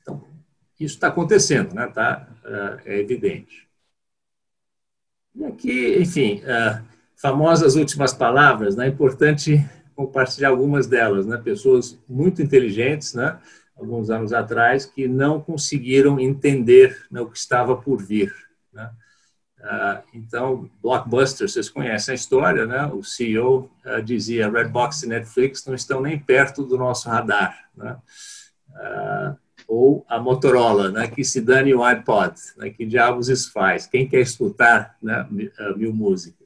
Então, 0.00 0.24
isso 0.78 0.94
está 0.94 1.08
acontecendo, 1.08 1.74
né? 1.74 1.86
tá, 1.88 2.28
uh, 2.44 2.80
é 2.84 2.98
evidente. 2.98 3.66
E 5.34 5.44
aqui, 5.44 5.98
enfim, 5.98 6.40
famosas 7.14 7.76
últimas 7.76 8.14
palavras, 8.14 8.74
né? 8.74 8.86
é 8.86 8.88
importante 8.88 9.62
compartilhar 9.96 10.50
algumas 10.50 10.86
delas, 10.86 11.26
né? 11.26 11.38
pessoas 11.38 11.98
muito 12.06 12.42
inteligentes, 12.42 13.14
né? 13.14 13.38
alguns 13.76 14.10
anos 14.10 14.32
atrás, 14.32 14.84
que 14.84 15.08
não 15.08 15.40
conseguiram 15.40 16.20
entender 16.20 17.04
né, 17.10 17.20
o 17.20 17.26
que 17.26 17.38
estava 17.38 17.76
por 17.76 18.02
vir. 18.02 18.32
Né? 18.72 18.90
Uh, 19.58 20.02
então, 20.14 20.70
Blockbuster, 20.80 21.48
vocês 21.48 21.68
conhecem 21.68 22.12
a 22.12 22.14
história, 22.14 22.66
né? 22.66 22.86
O 22.86 23.02
CEO 23.02 23.68
uh, 23.84 24.00
dizia: 24.00 24.48
Redbox 24.48 25.02
e 25.02 25.08
Netflix 25.08 25.66
não 25.66 25.74
estão 25.74 26.00
nem 26.00 26.16
perto 26.18 26.62
do 26.62 26.78
nosso 26.78 27.08
radar, 27.08 27.68
né? 27.76 27.96
Uh, 28.70 29.36
ou 29.66 30.06
a 30.08 30.20
Motorola, 30.20 30.90
né? 30.90 31.08
Que 31.08 31.24
se 31.24 31.40
dane 31.40 31.74
o 31.74 31.82
iPod, 31.82 32.34
né? 32.56 32.70
Que 32.70 32.86
diabos 32.86 33.28
isso 33.28 33.50
faz? 33.50 33.86
Quem 33.88 34.06
quer 34.06 34.20
escutar 34.20 34.96
né? 35.02 35.26
mil 35.76 35.92
músicas? 35.92 36.45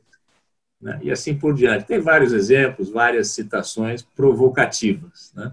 Né? 0.80 0.98
E 1.02 1.10
assim 1.10 1.36
por 1.36 1.54
diante. 1.54 1.84
Tem 1.84 2.00
vários 2.00 2.32
exemplos, 2.32 2.88
várias 2.88 3.28
citações 3.28 4.02
provocativas, 4.02 5.32
né? 5.34 5.52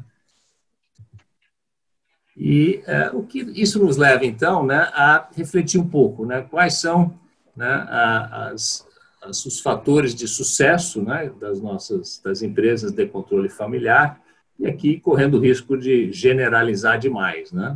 E 2.40 2.84
é, 2.86 3.10
o 3.10 3.24
que 3.24 3.40
isso 3.60 3.84
nos 3.84 3.98
leva, 3.98 4.24
então, 4.24 4.64
né, 4.64 4.92
a 4.94 5.28
refletir 5.36 5.80
um 5.80 5.88
pouco, 5.88 6.24
né, 6.24 6.44
quais 6.44 6.76
são 6.76 7.20
né, 7.56 7.88
as, 7.90 8.88
as, 9.24 9.44
os 9.44 9.60
fatores 9.60 10.14
de 10.14 10.28
sucesso 10.28 11.02
né, 11.02 11.32
das 11.42 11.60
nossas 11.60 12.22
das 12.24 12.44
empresas 12.44 12.92
de 12.92 13.08
controle 13.08 13.50
familiar, 13.50 14.22
e 14.60 14.68
aqui 14.68 15.00
correndo 15.00 15.38
o 15.38 15.42
risco 15.42 15.76
de 15.76 16.12
generalizar 16.12 17.00
demais. 17.00 17.52
Né? 17.52 17.76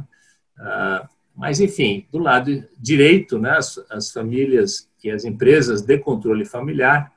Ah, 0.60 1.10
mas, 1.36 1.60
enfim, 1.60 2.06
do 2.12 2.20
lado 2.20 2.64
direito, 2.78 3.40
né, 3.40 3.58
as, 3.58 3.84
as 3.90 4.12
famílias 4.12 4.88
e 5.04 5.10
as 5.10 5.26
empresas 5.26 5.82
de 5.82 5.98
controle 5.98 6.46
familiar 6.46 7.12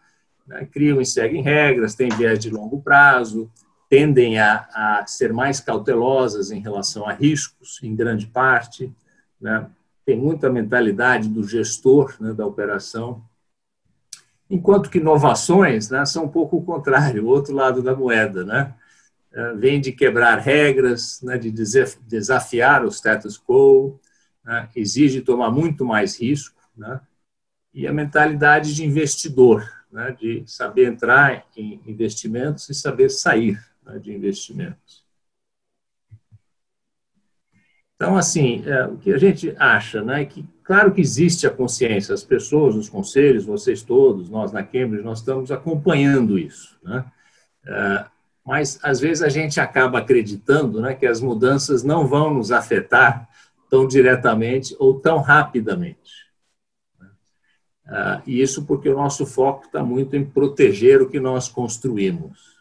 né, 0.47 0.67
criam 0.67 1.01
e 1.01 1.07
seguem 1.07 1.43
regras, 1.43 1.95
têm 1.95 2.09
viés 2.09 2.39
de 2.39 2.51
longo 2.51 2.81
prazo, 2.81 3.51
tendem 3.89 4.39
a, 4.39 4.67
a, 4.73 5.05
ser 5.07 5.33
mais 5.33 5.61
cautelosas 5.61 6.51
em 6.51 6.61
relação 6.61 7.09
a 7.09 7.13
riscos, 7.13 7.81
em 7.83 7.95
grande 7.95 8.27
parte, 8.27 8.93
né? 9.41 9.71
tem 10.05 10.19
muita 10.19 10.51
mentalidade 10.51 11.29
do 11.29 11.47
gestor 11.47 12.15
né, 12.21 12.33
da 12.33 12.47
operação, 12.47 13.25
enquanto 14.51 14.91
que 14.91 14.99
inovações 14.99 15.91
né, 15.91 16.05
são 16.05 16.25
um 16.25 16.29
pouco 16.29 16.59
o 16.59 16.65
contrário, 16.65 17.25
o 17.25 17.29
outro 17.29 17.55
lado 17.55 17.83
da 17.83 17.95
moeda, 17.95 18.45
né? 18.45 18.75
É, 19.33 19.53
vem 19.55 19.81
de 19.81 19.91
quebrar 19.91 20.39
regras, 20.39 21.21
né, 21.21 21.37
de 21.37 21.51
desafiar 22.07 22.85
o 22.85 22.89
status 22.89 23.37
quo, 23.37 23.99
né, 24.45 24.69
exige 24.77 25.23
tomar 25.23 25.51
muito 25.51 25.85
mais 25.85 26.21
risco, 26.21 26.61
né, 26.77 27.01
e 27.73 27.85
a 27.85 27.93
mentalidade 27.93 28.73
de 28.73 28.85
investidor, 28.85 29.69
né, 29.95 30.11
de 30.19 30.43
saber 30.45 30.87
entrar 30.87 31.47
em 31.57 31.81
investimentos 31.87 32.69
e 32.69 32.75
saber 32.75 33.09
sair 33.09 33.65
né, 33.87 33.97
de 34.01 34.13
investimentos. 34.13 35.05
Então, 37.95 38.17
assim, 38.17 38.65
é, 38.67 38.87
o 38.87 38.97
que 38.97 39.13
a 39.13 39.19
gente 39.19 39.55
acha, 39.57 40.03
né, 40.03 40.23
é 40.23 40.25
que, 40.25 40.45
claro 40.65 40.93
que 40.93 41.01
existe 41.01 41.47
a 41.47 41.51
consciência, 41.51 42.13
as 42.13 42.25
pessoas, 42.25 42.75
os 42.75 42.89
conselhos, 42.89 43.45
vocês 43.45 43.83
todos, 43.83 44.29
nós 44.29 44.51
na 44.51 44.65
Cambridge, 44.65 45.05
nós 45.05 45.21
estamos 45.21 45.53
acompanhando 45.53 46.37
isso, 46.37 46.77
né? 46.83 47.05
É, 47.65 48.05
mas, 48.45 48.79
às 48.83 49.01
vezes, 49.01 49.23
a 49.23 49.29
gente 49.29 49.59
acaba 49.59 50.01
acreditando 50.01 50.81
né, 50.81 50.93
que 50.93 51.07
as 51.07 51.21
mudanças 51.21 51.83
não 51.83 52.07
vão 52.07 52.35
nos 52.35 52.53
afetar 52.53 53.27
tão 53.71 53.87
diretamente 53.87 54.77
ou 54.79 55.01
tão 55.01 55.21
rapidamente. 55.23 56.24
É, 57.87 58.23
e 58.27 58.41
isso 58.41 58.65
porque 58.65 58.89
o 58.89 58.97
nosso 58.97 59.27
foco 59.27 59.67
está 59.67 59.83
muito 59.83 60.17
em 60.17 60.25
proteger 60.25 61.03
o 61.03 61.09
que 61.09 61.21
nós 61.21 61.49
construímos. 61.49 62.55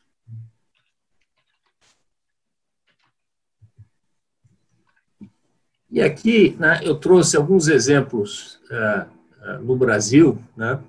E 5.89 6.01
aqui 6.01 6.55
né, 6.59 6.79
eu 6.83 6.95
trouxe 6.95 7.37
alguns 7.37 7.67
exemplos 7.67 8.59
uh, 8.71 9.07
uh, 9.47 9.63
no 9.63 9.75
Brasil 9.75 10.39
né, 10.57 10.79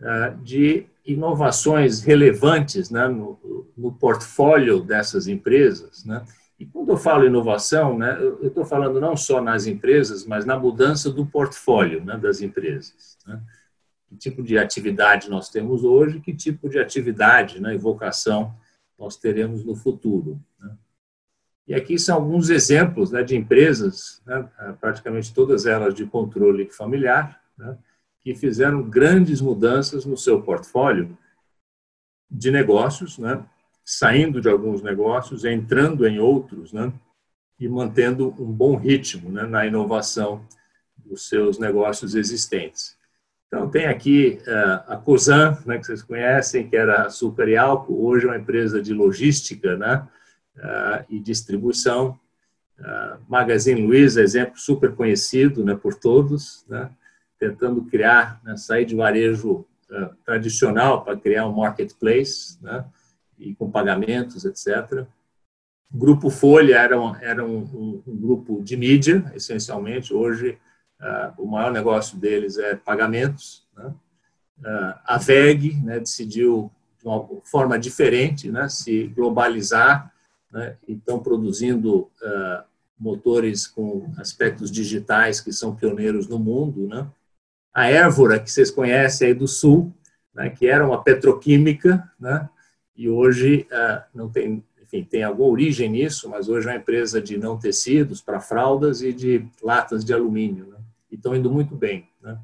uh, 0.00 0.42
de 0.42 0.86
inovações 1.04 2.02
relevantes 2.02 2.90
né, 2.90 3.06
no, 3.06 3.38
no, 3.76 3.92
portfólio 3.92 4.80
dessas 4.80 5.28
empresas. 5.28 6.06
Né? 6.06 6.24
E 6.58 6.64
quando 6.64 6.88
eu 6.88 6.96
falo 6.96 7.26
inovação, 7.26 7.98
né, 7.98 8.16
eu 8.18 8.46
estou 8.46 8.64
falando 8.64 8.98
não 8.98 9.14
só 9.14 9.42
nas 9.42 9.66
empresas, 9.66 10.24
mas 10.24 10.46
na 10.46 10.58
mudança 10.58 11.10
do 11.10 11.26
portfólio 11.26 12.02
né, 12.02 12.16
das 12.16 12.40
empresas. 12.40 13.18
Né? 13.26 13.38
Que 14.10 14.16
tipo 14.16 14.42
de 14.42 14.58
atividade 14.58 15.30
nós 15.30 15.48
temos 15.48 15.84
hoje, 15.84 16.20
que 16.20 16.34
tipo 16.34 16.68
de 16.68 16.78
atividade 16.78 17.60
né, 17.60 17.74
e 17.74 17.78
vocação 17.78 18.54
nós 18.98 19.16
teremos 19.16 19.64
no 19.64 19.74
futuro. 19.74 20.38
Né? 20.58 20.76
E 21.68 21.74
aqui 21.74 21.98
são 21.98 22.16
alguns 22.16 22.50
exemplos 22.50 23.12
né, 23.12 23.22
de 23.22 23.36
empresas, 23.36 24.20
né, 24.26 24.48
praticamente 24.80 25.32
todas 25.32 25.64
elas 25.64 25.94
de 25.94 26.04
controle 26.04 26.68
familiar, 26.70 27.40
né, 27.56 27.78
que 28.20 28.34
fizeram 28.34 28.82
grandes 28.82 29.40
mudanças 29.40 30.04
no 30.04 30.16
seu 30.16 30.42
portfólio 30.42 31.16
de 32.28 32.50
negócios, 32.50 33.16
né, 33.16 33.42
saindo 33.84 34.40
de 34.40 34.48
alguns 34.48 34.82
negócios, 34.82 35.44
entrando 35.44 36.06
em 36.06 36.18
outros, 36.18 36.72
né, 36.72 36.92
e 37.60 37.68
mantendo 37.68 38.34
um 38.38 38.50
bom 38.50 38.74
ritmo 38.74 39.30
né, 39.30 39.44
na 39.44 39.66
inovação 39.66 40.44
dos 40.96 41.28
seus 41.28 41.58
negócios 41.58 42.14
existentes. 42.14 42.96
Então, 43.52 43.68
tem 43.68 43.86
aqui 43.86 44.38
uh, 44.46 44.92
a 44.92 44.96
COSAN, 44.96 45.58
né, 45.66 45.76
que 45.76 45.84
vocês 45.84 46.04
conhecem, 46.04 46.68
que 46.68 46.76
era 46.76 47.06
açúcar 47.06 47.48
e 47.48 47.56
álcool, 47.56 48.06
hoje 48.06 48.24
é 48.24 48.28
uma 48.28 48.38
empresa 48.38 48.80
de 48.80 48.94
logística, 48.94 49.76
né, 49.76 50.06
uh, 50.56 51.04
e 51.08 51.18
distribuição. 51.18 52.16
Uh, 52.78 53.18
Magazine 53.28 53.82
Luiza, 53.82 54.22
exemplo 54.22 54.56
super 54.56 54.94
conhecido 54.94 55.64
né, 55.64 55.74
por 55.74 55.96
todos, 55.96 56.64
né, 56.68 56.92
tentando 57.40 57.84
criar, 57.86 58.40
né, 58.44 58.56
sair 58.56 58.84
de 58.84 58.94
varejo 58.94 59.66
tradicional 60.24 61.02
para 61.02 61.16
criar 61.16 61.48
um 61.48 61.56
marketplace 61.56 62.56
né, 62.62 62.84
e 63.36 63.56
com 63.56 63.68
pagamentos, 63.68 64.44
etc. 64.44 65.04
Grupo 65.90 66.30
Folha 66.30 66.76
era, 66.76 67.00
um, 67.00 67.16
era 67.16 67.44
um, 67.44 67.58
um, 67.58 68.02
um 68.06 68.16
grupo 68.16 68.62
de 68.62 68.76
mídia, 68.76 69.24
essencialmente. 69.34 70.14
Hoje, 70.14 70.56
o 71.38 71.46
maior 71.46 71.72
negócio 71.72 72.18
deles 72.18 72.58
é 72.58 72.76
pagamentos. 72.76 73.66
Né. 73.76 73.94
a 75.06 75.16
VEG 75.18 75.76
né, 75.82 75.98
decidiu 75.98 76.70
de 76.98 77.06
uma 77.06 77.26
forma 77.44 77.78
diferente, 77.78 78.50
né, 78.50 78.68
se 78.68 79.06
globalizar 79.08 80.12
né, 80.52 80.76
estão 80.86 81.20
produzindo 81.20 82.00
uh, 82.00 82.64
motores 82.98 83.66
com 83.66 84.12
aspectos 84.18 84.70
digitais 84.70 85.40
que 85.40 85.52
são 85.52 85.74
pioneiros 85.74 86.28
no 86.28 86.38
mundo. 86.38 86.86
Né? 86.86 87.06
A 87.72 87.86
Évora, 87.88 88.38
que 88.38 88.50
vocês 88.50 88.70
conhecem 88.70 89.28
aí 89.28 89.34
do 89.34 89.48
Sul, 89.48 89.92
né, 90.34 90.50
que 90.50 90.66
era 90.66 90.86
uma 90.86 91.02
petroquímica, 91.02 92.10
né, 92.18 92.48
e 92.94 93.08
hoje 93.08 93.66
não 94.14 94.28
tem, 94.28 94.62
enfim, 94.82 95.02
tem 95.02 95.22
alguma 95.22 95.48
origem 95.48 95.88
nisso, 95.88 96.28
mas 96.28 96.50
hoje 96.50 96.68
é 96.68 96.72
uma 96.72 96.76
empresa 96.76 97.22
de 97.22 97.38
não 97.38 97.58
tecidos 97.58 98.20
para 98.20 98.40
fraldas 98.40 99.00
e 99.00 99.10
de 99.10 99.48
latas 99.62 100.04
de 100.04 100.12
alumínio, 100.12 100.66
né, 100.66 100.76
e 101.10 101.16
estão 101.16 101.34
indo 101.34 101.50
muito 101.50 101.74
bem. 101.74 102.08
Né? 102.22 102.38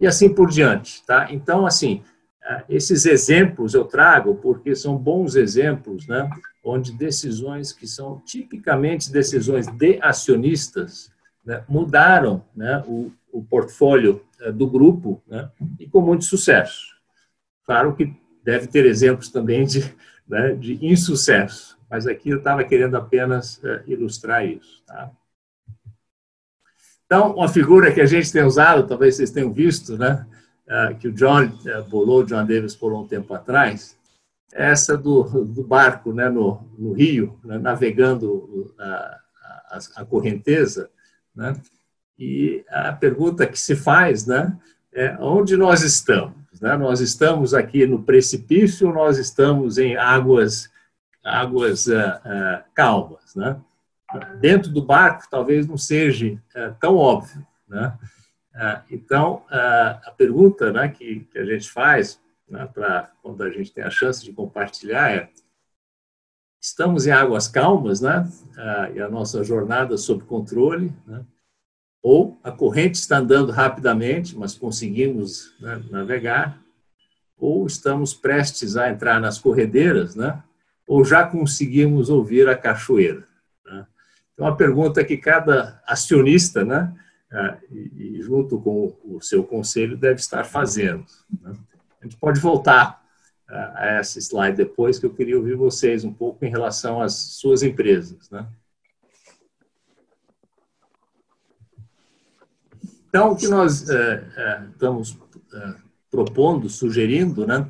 E 0.00 0.06
assim 0.06 0.32
por 0.32 0.50
diante. 0.50 1.04
Tá? 1.06 1.28
Então, 1.30 1.66
assim, 1.66 2.02
uh, 2.42 2.62
esses 2.68 3.06
exemplos 3.06 3.74
eu 3.74 3.84
trago 3.84 4.34
porque 4.36 4.74
são 4.74 4.96
bons 4.96 5.34
exemplos 5.34 6.06
né, 6.06 6.28
onde 6.64 6.92
decisões 6.92 7.72
que 7.72 7.86
são 7.86 8.20
tipicamente 8.20 9.12
decisões 9.12 9.66
de 9.66 9.98
acionistas 10.02 11.12
né, 11.44 11.62
mudaram 11.68 12.42
né, 12.56 12.82
o, 12.86 13.12
o, 13.30 13.44
portfólio 13.44 14.24
eh, 14.40 14.50
do 14.50 14.66
grupo 14.66 15.22
né, 15.26 15.50
e 15.78 15.86
com 15.86 16.00
muito 16.00 16.24
sucesso. 16.24 16.94
Claro 17.66 17.94
que 17.94 18.16
deve 18.42 18.66
ter 18.66 18.86
exemplos 18.86 19.28
também 19.28 19.66
de, 19.66 19.80
né, 20.26 20.54
de 20.54 20.84
insucesso, 20.84 21.78
mas 21.90 22.06
aqui 22.06 22.30
eu 22.30 22.38
estava 22.38 22.64
querendo 22.64 22.96
apenas 22.96 23.58
uh, 23.58 23.82
ilustrar 23.86 24.46
isso. 24.46 24.82
Tá? 24.86 25.10
Então, 27.06 27.34
uma 27.34 27.48
figura 27.48 27.92
que 27.92 28.00
a 28.00 28.06
gente 28.06 28.32
tem 28.32 28.42
usado, 28.42 28.86
talvez 28.86 29.16
vocês 29.16 29.30
tenham 29.30 29.52
visto, 29.52 29.96
né, 29.98 30.26
uh, 30.66 30.96
que 30.96 31.08
o 31.08 31.12
John 31.12 31.44
uh, 31.44 31.88
bolou, 31.88 32.24
John 32.24 32.46
Davis 32.46 32.74
bolou 32.74 33.04
um 33.04 33.08
tempo 33.08 33.34
atrás, 33.34 33.96
é 34.54 34.70
essa 34.70 34.96
do, 34.96 35.22
do 35.44 35.64
barco 35.64 36.12
né, 36.12 36.28
no, 36.28 36.60
no 36.78 36.92
rio, 36.92 37.38
né, 37.44 37.58
navegando 37.58 38.72
a, 38.78 39.18
a, 39.70 39.78
a 39.96 40.04
correnteza. 40.04 40.88
Né? 41.34 41.56
E 42.16 42.64
a 42.68 42.92
pergunta 42.92 43.46
que 43.46 43.58
se 43.58 43.74
faz 43.74 44.26
né, 44.26 44.56
é 44.92 45.16
onde 45.18 45.56
nós 45.56 45.82
estamos? 45.82 46.60
Né? 46.60 46.76
Nós 46.76 47.00
estamos 47.00 47.52
aqui 47.52 47.84
no 47.84 48.04
precipício, 48.04 48.92
nós 48.92 49.18
estamos 49.18 49.76
em 49.76 49.96
águas, 49.96 50.70
águas 51.24 51.88
uh, 51.88 51.92
uh, 51.92 52.64
calmas. 52.72 53.34
Né? 53.34 53.56
Dentro 54.40 54.70
do 54.70 54.82
barco, 54.82 55.28
talvez 55.30 55.66
não 55.66 55.76
seja 55.76 56.34
uh, 56.34 56.74
tão 56.80 56.96
óbvio. 56.96 57.46
Né? 57.68 57.96
então, 58.88 59.42
a 59.50 60.12
pergunta 60.16 60.70
né, 60.70 60.88
que, 60.88 61.20
que 61.32 61.38
a 61.38 61.44
gente 61.44 61.68
faz 61.68 62.20
né, 62.48 62.68
para 62.72 63.10
quando 63.20 63.42
a 63.42 63.50
gente 63.50 63.72
tem 63.72 63.82
a 63.82 63.90
chance 63.90 64.22
de 64.22 64.32
compartilhar 64.32 65.10
é 65.10 65.28
estamos 66.64 67.06
em 67.06 67.10
águas 67.10 67.46
calmas, 67.46 68.00
né? 68.00 68.26
Ah, 68.56 68.90
e 68.94 68.98
a 68.98 69.08
nossa 69.08 69.44
jornada 69.44 69.98
sob 69.98 70.24
controle, 70.24 70.90
né? 71.06 71.22
Ou 72.02 72.38
a 72.42 72.50
corrente 72.50 72.94
está 72.94 73.18
andando 73.18 73.52
rapidamente, 73.52 74.36
mas 74.36 74.54
conseguimos 74.54 75.54
né, 75.60 75.82
navegar, 75.90 76.58
ou 77.36 77.66
estamos 77.66 78.14
prestes 78.14 78.76
a 78.76 78.90
entrar 78.90 79.20
nas 79.20 79.38
corredeiras, 79.38 80.14
né? 80.14 80.42
Ou 80.86 81.04
já 81.04 81.26
conseguimos 81.26 82.08
ouvir 82.08 82.48
a 82.48 82.56
cachoeira. 82.56 83.26
Né? 84.34 84.44
Então, 84.44 84.46
a 84.46 84.54
pergunta 84.54 85.04
que 85.04 85.16
cada 85.16 85.82
acionista, 85.86 86.64
né? 86.64 86.94
Ah, 87.32 87.58
e, 87.70 88.20
junto 88.22 88.60
com 88.60 88.96
o 89.04 89.20
seu 89.20 89.42
conselho 89.42 89.96
deve 89.96 90.20
estar 90.20 90.44
fazendo. 90.44 91.04
Né? 91.42 91.52
A 92.00 92.04
gente 92.04 92.16
pode 92.16 92.38
voltar 92.38 93.02
a 93.48 93.86
essa 93.98 94.18
slide 94.18 94.56
depois, 94.56 94.98
que 94.98 95.06
eu 95.06 95.14
queria 95.14 95.36
ouvir 95.36 95.54
vocês 95.54 96.04
um 96.04 96.12
pouco 96.12 96.44
em 96.44 96.50
relação 96.50 97.00
às 97.00 97.14
suas 97.14 97.62
empresas. 97.62 98.30
Né? 98.30 98.46
Então, 103.08 103.32
o 103.32 103.36
que 103.36 103.46
nós 103.46 103.88
é, 103.88 104.24
é, 104.36 104.66
estamos 104.70 105.16
é, 105.52 105.74
propondo, 106.10 106.68
sugerindo, 106.68 107.46
né, 107.46 107.68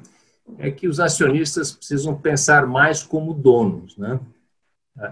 é 0.59 0.71
que 0.71 0.88
os 0.88 1.00
acionistas 1.00 1.73
precisam 1.73 2.16
pensar 2.16 2.66
mais 2.66 3.02
como 3.02 3.35
donos, 3.35 3.97
né, 3.99 4.18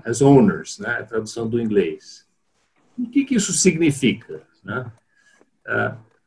as 0.04 0.22
owners, 0.22 0.78
né, 0.78 0.98
a 1.00 1.04
tradução 1.04 1.48
do 1.48 1.60
inglês. 1.60 2.26
O 2.98 3.08
que, 3.08 3.24
que 3.24 3.34
isso 3.34 3.52
significa? 3.52 4.42
Né? 4.62 4.90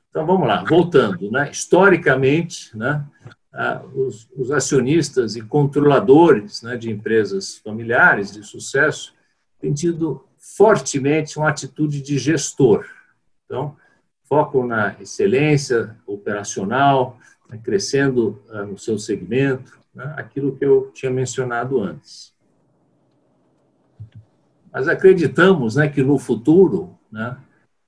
Então 0.09 0.25
vamos 0.25 0.47
lá, 0.47 0.63
voltando, 0.63 1.31
né? 1.31 1.49
historicamente, 1.49 2.75
né, 2.75 3.05
os, 3.93 4.27
os, 4.35 4.51
acionistas 4.51 5.35
e 5.35 5.41
controladores 5.41 6.61
né, 6.61 6.75
de 6.75 6.91
empresas 6.91 7.57
familiares 7.57 8.31
de 8.31 8.43
sucesso 8.43 9.13
têm 9.59 9.73
tido 9.73 10.25
fortemente 10.37 11.37
uma 11.37 11.49
atitude 11.49 12.01
de 12.01 12.17
gestor. 12.17 12.85
Então, 13.45 13.75
foco 14.25 14.65
na 14.65 14.95
excelência 14.99 15.95
operacional, 16.05 17.17
né, 17.49 17.59
crescendo 17.63 18.41
uh, 18.49 18.65
no 18.65 18.77
seu 18.77 18.99
segmento, 18.99 19.79
né, 19.93 20.13
aquilo 20.17 20.55
que 20.55 20.65
eu 20.65 20.91
tinha 20.93 21.11
mencionado 21.11 21.81
antes. 21.81 22.34
Mas 24.75 24.89
acreditamos 24.89 25.77
né, 25.77 25.87
que 25.87 26.03
no 26.03 26.19
futuro, 26.19 26.99
né, 27.09 27.37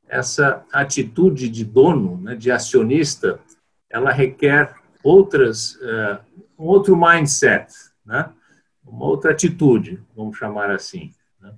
essa 0.08 0.64
atitude 0.72 1.50
de 1.50 1.66
dono, 1.66 2.18
né, 2.22 2.34
de 2.34 2.50
acionista, 2.50 3.42
ela 3.90 4.10
requer 4.10 4.74
outras, 5.04 5.76
uh, 5.76 6.18
um 6.58 6.64
outro 6.64 6.96
mindset, 6.96 7.74
né, 8.06 8.30
uma 8.86 9.06
outra 9.06 9.32
atitude, 9.32 10.02
vamos 10.16 10.38
chamar 10.38 10.72
assim, 10.72 11.14
né, 11.42 11.54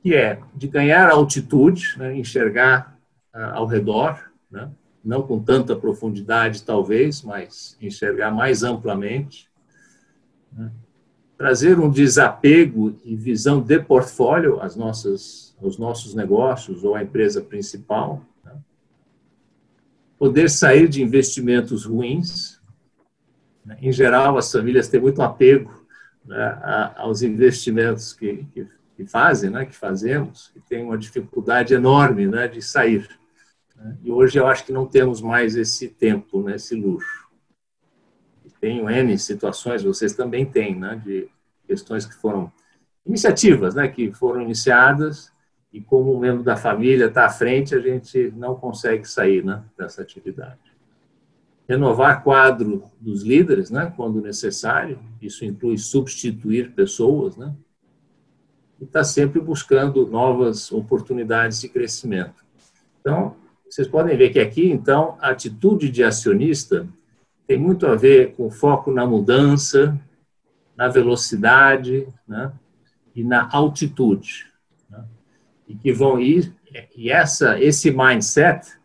que 0.00 0.14
é 0.14 0.38
de 0.54 0.68
ganhar 0.68 1.10
altitude, 1.10 1.98
né, 1.98 2.16
enxergar 2.16 2.96
uh, 3.34 3.54
ao 3.54 3.66
redor, 3.66 4.30
né, 4.48 4.70
não 5.04 5.22
com 5.22 5.42
tanta 5.42 5.74
profundidade 5.74 6.62
talvez, 6.62 7.20
mas 7.20 7.76
enxergar 7.80 8.30
mais 8.30 8.62
amplamente, 8.62 9.50
né, 10.52 10.70
trazer 11.42 11.80
um 11.80 11.90
desapego 11.90 12.94
e 13.04 13.16
visão 13.16 13.60
de 13.60 13.76
portfólio 13.80 14.60
às 14.60 14.76
nossas 14.76 15.52
os 15.60 15.76
nossos 15.76 16.14
negócios 16.14 16.84
ou 16.84 16.94
a 16.94 17.02
empresa 17.02 17.40
principal. 17.40 18.24
Né? 18.44 18.52
Poder 20.16 20.48
sair 20.48 20.88
de 20.88 21.02
investimentos 21.02 21.84
ruins. 21.84 22.60
Né? 23.66 23.76
Em 23.82 23.90
geral, 23.90 24.38
as 24.38 24.52
famílias 24.52 24.86
têm 24.86 25.00
muito 25.00 25.20
apego 25.20 25.84
né, 26.24 26.92
aos 26.96 27.22
investimentos 27.22 28.12
que, 28.12 28.46
que, 28.54 28.68
que, 28.96 29.04
fazem, 29.04 29.50
né, 29.50 29.66
que 29.66 29.74
fazemos, 29.74 30.52
e 30.54 30.60
têm 30.60 30.84
uma 30.84 30.96
dificuldade 30.96 31.74
enorme 31.74 32.28
né, 32.28 32.46
de 32.46 32.62
sair. 32.62 33.08
Né? 33.74 33.98
E 34.04 34.12
hoje 34.12 34.38
eu 34.38 34.46
acho 34.46 34.64
que 34.64 34.72
não 34.72 34.86
temos 34.86 35.20
mais 35.20 35.56
esse 35.56 35.88
tempo, 35.88 36.40
né, 36.40 36.54
esse 36.54 36.76
luxo. 36.76 37.21
Tenho 38.62 38.88
N 38.88 39.18
situações, 39.18 39.82
vocês 39.82 40.14
também 40.14 40.46
têm, 40.46 40.78
né, 40.78 40.94
de 41.04 41.28
questões 41.66 42.06
que 42.06 42.14
foram 42.14 42.52
iniciativas, 43.04 43.74
né, 43.74 43.88
que 43.88 44.12
foram 44.12 44.40
iniciadas 44.40 45.32
e 45.72 45.80
como 45.80 46.14
um 46.14 46.18
membro 46.20 46.44
da 46.44 46.56
família 46.56 47.06
está 47.06 47.26
à 47.26 47.28
frente, 47.28 47.74
a 47.74 47.80
gente 47.80 48.32
não 48.36 48.54
consegue 48.54 49.04
sair 49.04 49.44
né, 49.44 49.64
dessa 49.76 50.00
atividade. 50.02 50.60
Renovar 51.68 52.22
quadro 52.22 52.84
dos 53.00 53.24
líderes, 53.24 53.68
né, 53.68 53.92
quando 53.96 54.22
necessário, 54.22 55.00
isso 55.20 55.44
inclui 55.44 55.76
substituir 55.76 56.70
pessoas, 56.70 57.36
né, 57.36 57.52
e 58.80 58.84
está 58.84 59.02
sempre 59.02 59.40
buscando 59.40 60.06
novas 60.06 60.70
oportunidades 60.70 61.60
de 61.60 61.68
crescimento. 61.68 62.44
Então, 63.00 63.34
vocês 63.68 63.88
podem 63.88 64.16
ver 64.16 64.30
que 64.30 64.38
aqui, 64.38 64.70
então, 64.70 65.18
a 65.20 65.30
atitude 65.30 65.90
de 65.90 66.04
acionista 66.04 66.86
tem 67.52 67.58
muito 67.58 67.86
a 67.86 67.94
ver 67.94 68.34
com 68.34 68.50
foco 68.50 68.90
na 68.90 69.04
mudança, 69.04 70.00
na 70.74 70.88
velocidade 70.88 72.08
né, 72.26 72.50
e 73.14 73.22
na 73.22 73.46
altitude 73.52 74.50
e 75.68 75.74
que 75.74 75.92
vão 75.92 76.18
ir, 76.18 76.54
e 76.96 77.10
essa, 77.10 77.60
esse 77.60 77.90
mindset 77.90 78.78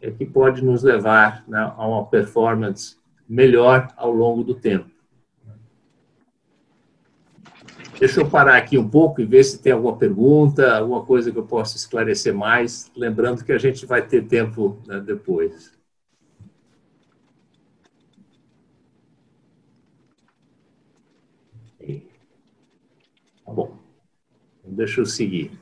é 0.00 0.12
que 0.12 0.24
pode 0.24 0.64
nos 0.64 0.84
levar 0.84 1.42
né, 1.48 1.58
a 1.58 1.88
uma 1.88 2.06
performance 2.06 2.96
melhor 3.28 3.88
ao 3.96 4.12
longo 4.12 4.44
do 4.44 4.54
tempo. 4.54 4.88
Deixa 7.98 8.20
eu 8.20 8.30
parar 8.30 8.56
aqui 8.58 8.78
um 8.78 8.88
pouco 8.88 9.20
e 9.20 9.24
ver 9.24 9.42
se 9.42 9.60
tem 9.60 9.72
alguma 9.72 9.96
pergunta, 9.96 10.76
alguma 10.76 11.04
coisa 11.04 11.32
que 11.32 11.38
eu 11.38 11.46
possa 11.46 11.76
esclarecer 11.76 12.32
mais, 12.32 12.92
lembrando 12.94 13.44
que 13.44 13.50
a 13.50 13.58
gente 13.58 13.84
vai 13.84 14.06
ter 14.06 14.22
tempo 14.28 14.80
né, 14.86 15.00
depois. 15.00 15.73
Bom. 23.54 23.78
Deixa 24.64 25.00
eu 25.00 25.06
seguir. 25.06 25.52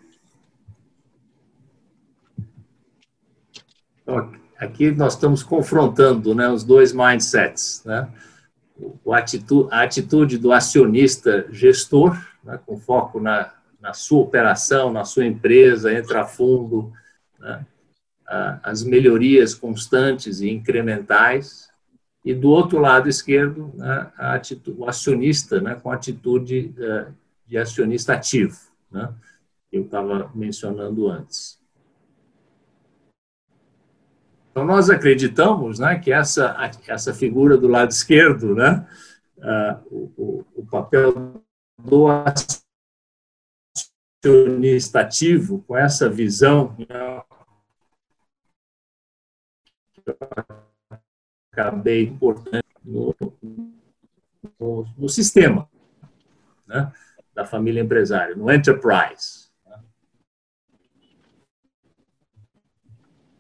Então, 4.03 4.33
aqui 4.59 4.91
nós 4.91 5.15
estamos 5.15 5.43
confrontando 5.43 6.35
né, 6.35 6.49
os 6.49 6.65
dois 6.65 6.93
mindsets. 6.93 7.85
Né? 7.85 8.09
Atitude, 9.13 9.69
a 9.73 9.83
atitude 9.83 10.39
do 10.39 10.53
acionista 10.53 11.47
gestor, 11.51 12.17
né, 12.43 12.59
com 12.65 12.79
foco 12.79 13.21
na, 13.21 13.53
na 13.81 13.93
sua 13.93 14.21
operação, 14.21 14.93
na 14.93 15.05
sua 15.05 15.27
empresa, 15.27 15.93
entra 15.93 16.23
a 16.23 16.27
fundo, 16.27 16.93
né? 17.39 17.67
as 18.63 18.83
melhorias 18.83 19.53
constantes 19.55 20.41
e 20.41 20.49
incrementais, 20.49 21.71
e 22.25 22.33
do 22.33 22.51
outro 22.51 22.79
lado 22.79 23.09
esquerdo, 23.09 23.73
né, 23.75 24.11
atitude, 24.17 24.81
o 24.81 24.89
acionista 24.89 25.61
né, 25.61 25.75
com 25.75 25.91
atitude 25.91 26.73
eh, 26.79 27.07
de 27.47 27.59
acionista 27.59 28.15
ativo, 28.15 28.59
né, 28.91 29.15
que 29.71 29.77
eu 29.77 29.85
estava 29.85 30.31
mencionando 30.35 31.09
antes. 31.09 31.61
Então, 34.51 34.65
nós 34.67 34.91
acreditamos 34.91 35.79
né, 35.79 35.99
que 35.99 36.13
essa, 36.13 36.55
essa 36.87 37.15
figura 37.15 37.57
do 37.57 37.69
lado 37.69 37.91
esquerdo, 37.91 38.55
né, 38.55 38.87
uh, 39.39 39.83
o, 40.17 40.45
o 40.55 40.67
papel 40.67 41.43
do 41.79 42.07
acionista 44.23 45.01
ativo, 45.01 45.63
com 45.67 45.77
essa 45.77 46.09
visão 46.09 46.77
né, 46.79 47.23
acabei 51.53 52.05
importante 52.05 52.67
no, 52.85 53.15
no, 54.59 54.87
no 54.97 55.09
sistema 55.09 55.69
né, 56.67 56.93
da 57.35 57.45
família 57.45 57.83
empresária, 57.83 58.35
no 58.37 58.51
enterprise. 58.51 59.43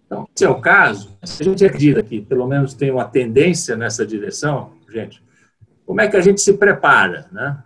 Então, 0.07 0.29
se 0.35 0.45
é 0.45 0.49
o 0.49 0.61
caso, 0.61 1.17
se 1.25 1.43
a 1.43 1.47
gente 1.47 1.65
acredita 1.65 2.03
que 2.03 2.21
pelo 2.21 2.47
menos 2.47 2.75
tem 2.75 2.91
uma 2.91 3.07
tendência 3.07 3.75
nessa 3.77 4.05
direção, 4.05 4.75
gente, 4.91 5.23
como 5.87 6.03
é 6.03 6.09
que 6.09 6.17
a 6.17 6.21
gente 6.21 6.41
se 6.41 6.53
prepara, 6.55 7.29
né? 7.33 7.63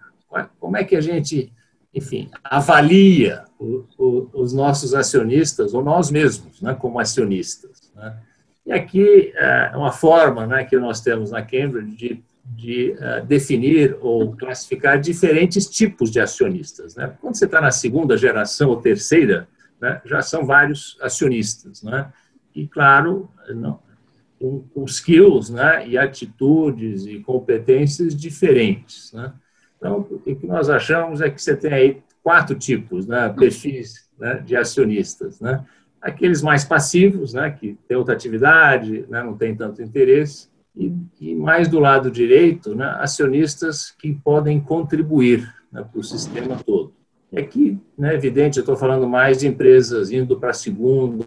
Como 0.60 0.76
é 0.76 0.84
que 0.84 0.94
a 0.94 1.00
gente, 1.00 1.52
enfim, 1.92 2.30
avalia 2.44 3.44
o, 3.58 3.84
o, 3.98 4.30
os 4.32 4.52
nossos 4.52 4.94
acionistas 4.94 5.74
ou 5.74 5.82
nós 5.82 6.10
mesmos, 6.10 6.60
né, 6.60 6.74
como 6.74 7.00
acionistas, 7.00 7.90
né? 7.94 8.16
E 8.64 8.72
aqui 8.72 9.32
é 9.36 9.76
uma 9.76 9.92
forma 9.92 10.44
né, 10.44 10.64
que 10.64 10.76
nós 10.76 11.00
temos 11.00 11.30
na 11.30 11.40
Cambridge 11.40 11.96
de, 11.96 12.24
de 12.54 12.92
uh, 12.92 13.24
definir 13.26 13.96
ou 14.00 14.36
classificar 14.36 15.00
diferentes 15.00 15.68
tipos 15.68 16.10
de 16.10 16.20
acionistas. 16.20 16.94
Né? 16.94 17.14
Quando 17.20 17.36
você 17.36 17.44
está 17.44 17.60
na 17.60 17.70
segunda 17.70 18.16
geração 18.16 18.70
ou 18.70 18.80
terceira, 18.80 19.48
né, 19.80 20.00
já 20.04 20.22
são 20.22 20.46
vários 20.46 20.96
acionistas. 21.00 21.82
Né? 21.82 22.10
E, 22.54 22.66
claro, 22.66 23.28
não, 23.48 23.80
com, 24.38 24.60
com 24.72 24.84
skills 24.84 25.50
né, 25.50 25.86
e 25.88 25.98
atitudes 25.98 27.06
e 27.06 27.20
competências 27.20 28.14
diferentes. 28.14 29.12
Né? 29.12 29.32
Então, 29.76 30.06
o 30.10 30.18
que 30.18 30.46
nós 30.46 30.70
achamos 30.70 31.20
é 31.20 31.28
que 31.28 31.42
você 31.42 31.56
tem 31.56 31.72
aí 31.72 32.02
quatro 32.22 32.56
tipos, 32.56 33.06
né, 33.06 33.28
perfis 33.36 34.08
né, 34.18 34.42
de 34.44 34.56
acionistas. 34.56 35.40
Né? 35.40 35.64
aqueles 36.06 36.40
mais 36.40 36.64
passivos, 36.64 37.34
né, 37.34 37.50
que 37.50 37.76
tem 37.88 37.96
outra 37.96 38.14
atividade, 38.14 39.04
né, 39.08 39.22
não 39.22 39.36
tem 39.36 39.54
tanto 39.56 39.82
interesse, 39.82 40.48
e, 40.76 40.92
e 41.20 41.34
mais 41.34 41.68
do 41.68 41.78
lado 41.78 42.10
direito, 42.10 42.74
né, 42.74 42.96
acionistas 42.98 43.90
que 43.90 44.12
podem 44.12 44.60
contribuir 44.60 45.52
né, 45.72 45.82
para 45.90 45.98
o 45.98 46.04
sistema 46.04 46.56
todo. 46.64 46.92
E 47.32 47.38
aqui, 47.38 47.78
né, 47.98 48.14
evidente, 48.14 48.58
eu 48.58 48.62
estou 48.62 48.76
falando 48.76 49.08
mais 49.08 49.38
de 49.38 49.48
empresas 49.48 50.10
indo 50.10 50.38
para 50.38 50.50
a 50.50 50.54
segunda, 50.54 51.24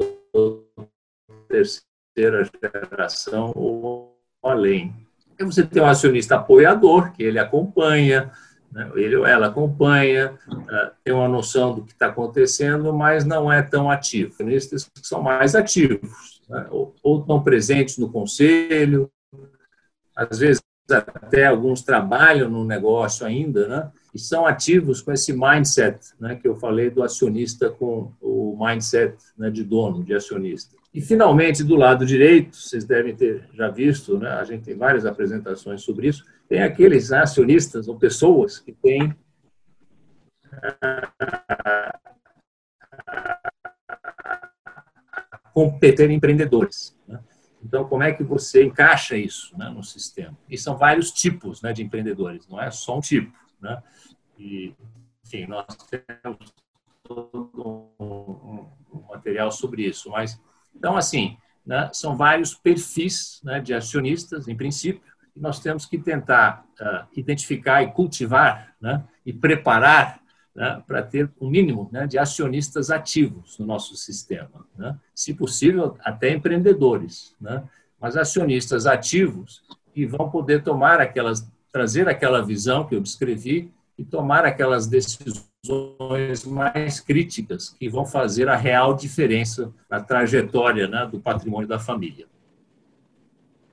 terceira 1.47 2.47
geração 2.61 3.51
ou 3.55 4.15
além. 4.43 4.93
E 5.37 5.43
você 5.43 5.65
tem 5.65 5.81
um 5.81 5.85
acionista 5.85 6.35
apoiador, 6.35 7.11
que 7.13 7.23
ele 7.23 7.39
acompanha, 7.39 8.31
né? 8.71 8.91
Ele 8.95 9.15
ou 9.15 9.25
ela 9.25 9.47
acompanha, 9.47 10.33
uh, 10.47 10.91
tem 11.03 11.13
uma 11.13 11.27
noção 11.27 11.73
do 11.73 11.83
que 11.83 11.93
está 11.93 12.07
acontecendo, 12.07 12.93
mas 12.93 13.25
não 13.25 13.51
é 13.51 13.61
tão 13.61 13.89
ativo. 13.89 14.33
Esses 14.49 14.85
que 14.85 15.07
são 15.07 15.21
mais 15.21 15.55
ativos, 15.55 16.41
né? 16.47 16.67
ou, 16.69 16.93
ou 17.01 17.19
estão 17.19 17.41
presentes 17.41 17.97
no 17.97 18.11
conselho, 18.11 19.09
às 20.27 20.39
vezes 20.39 20.61
até 20.91 21.45
alguns 21.45 21.83
trabalham 21.83 22.49
no 22.49 22.65
negócio 22.65 23.25
ainda, 23.25 23.67
né? 23.67 23.91
e 24.13 24.19
são 24.19 24.45
ativos 24.45 25.01
com 25.01 25.11
esse 25.11 25.31
mindset 25.31 25.99
né, 26.19 26.35
que 26.35 26.47
eu 26.47 26.55
falei 26.55 26.89
do 26.89 27.03
acionista 27.03 27.69
com 27.69 28.11
o 28.19 28.57
mindset 28.59 29.15
né, 29.37 29.51
de 29.51 29.63
dono, 29.63 30.03
de 30.03 30.15
acionista. 30.15 30.75
E, 30.91 30.99
finalmente, 30.99 31.63
do 31.63 31.75
lado 31.75 32.05
direito, 32.05 32.55
vocês 32.55 32.83
devem 32.83 33.15
ter 33.15 33.47
já 33.53 33.69
visto, 33.69 34.17
né, 34.17 34.29
a 34.29 34.43
gente 34.43 34.63
tem 34.63 34.75
várias 34.75 35.05
apresentações 35.05 35.83
sobre 35.83 36.07
isso, 36.07 36.25
tem 36.47 36.63
aqueles 36.63 37.11
acionistas 37.11 37.87
ou 37.87 37.95
pessoas 37.95 38.57
que 38.57 38.71
têm 38.71 39.15
competir 45.53 46.09
empreendedores. 46.09 46.95
Né? 47.07 47.19
Então, 47.63 47.83
como 47.85 48.03
é 48.03 48.11
que 48.11 48.23
você 48.23 48.63
encaixa 48.63 49.15
isso 49.17 49.55
né, 49.57 49.68
no 49.79 49.83
sistema? 49.83 50.37
E 50.47 50.57
são 50.57 50.77
vários 50.77 51.11
tipos 51.11 51.61
né, 51.61 51.73
de 51.73 51.83
empreendedores, 51.83 52.47
não 52.47 52.61
é 52.61 52.69
só 52.69 52.97
um 52.97 53.01
tipo. 53.01 53.37
Né? 53.59 53.81
E, 54.37 54.75
enfim, 55.25 55.47
nós 55.47 55.65
temos 55.89 56.53
todo 57.03 57.91
um, 57.99 58.67
um 58.93 59.01
material 59.09 59.51
sobre 59.51 59.83
isso. 59.87 60.09
Mas, 60.11 60.39
então, 60.75 60.95
assim, 60.95 61.37
né, 61.65 61.89
são 61.93 62.15
vários 62.15 62.53
perfis 62.53 63.41
né, 63.43 63.59
de 63.59 63.73
acionistas, 63.73 64.47
em 64.47 64.55
princípio, 64.55 65.01
e 65.35 65.39
nós 65.39 65.59
temos 65.59 65.85
que 65.85 65.97
tentar 65.97 66.65
uh, 66.79 67.07
identificar 67.15 67.83
e 67.83 67.91
cultivar 67.91 68.75
né, 68.81 69.03
e 69.25 69.31
preparar 69.33 70.21
né, 70.55 70.83
para 70.85 71.01
ter 71.03 71.31
um 71.39 71.49
mínimo 71.49 71.89
né, 71.91 72.07
de 72.07 72.17
acionistas 72.17 72.89
ativos 72.89 73.57
no 73.59 73.65
nosso 73.65 73.95
sistema. 73.95 74.65
Né? 74.77 74.97
Se 75.13 75.33
possível, 75.33 75.97
até 76.03 76.33
empreendedores, 76.33 77.35
né? 77.39 77.63
mas 77.99 78.17
acionistas 78.17 78.85
ativos 78.85 79.61
que 79.99 80.05
vão 80.05 80.29
poder 80.29 80.63
tomar 80.63 81.01
aquelas, 81.01 81.45
trazer 81.73 82.07
aquela 82.07 82.41
visão 82.41 82.87
que 82.87 82.95
eu 82.95 83.01
descrevi 83.01 83.69
e 83.97 84.05
tomar 84.05 84.45
aquelas 84.45 84.87
decisões 84.87 86.45
mais 86.45 87.01
críticas 87.01 87.71
que 87.71 87.89
vão 87.89 88.05
fazer 88.05 88.47
a 88.47 88.55
real 88.55 88.93
diferença 88.93 89.73
na 89.89 89.99
trajetória 89.99 90.87
né, 90.87 91.05
do 91.05 91.19
patrimônio 91.19 91.67
da 91.67 91.77
família. 91.77 92.27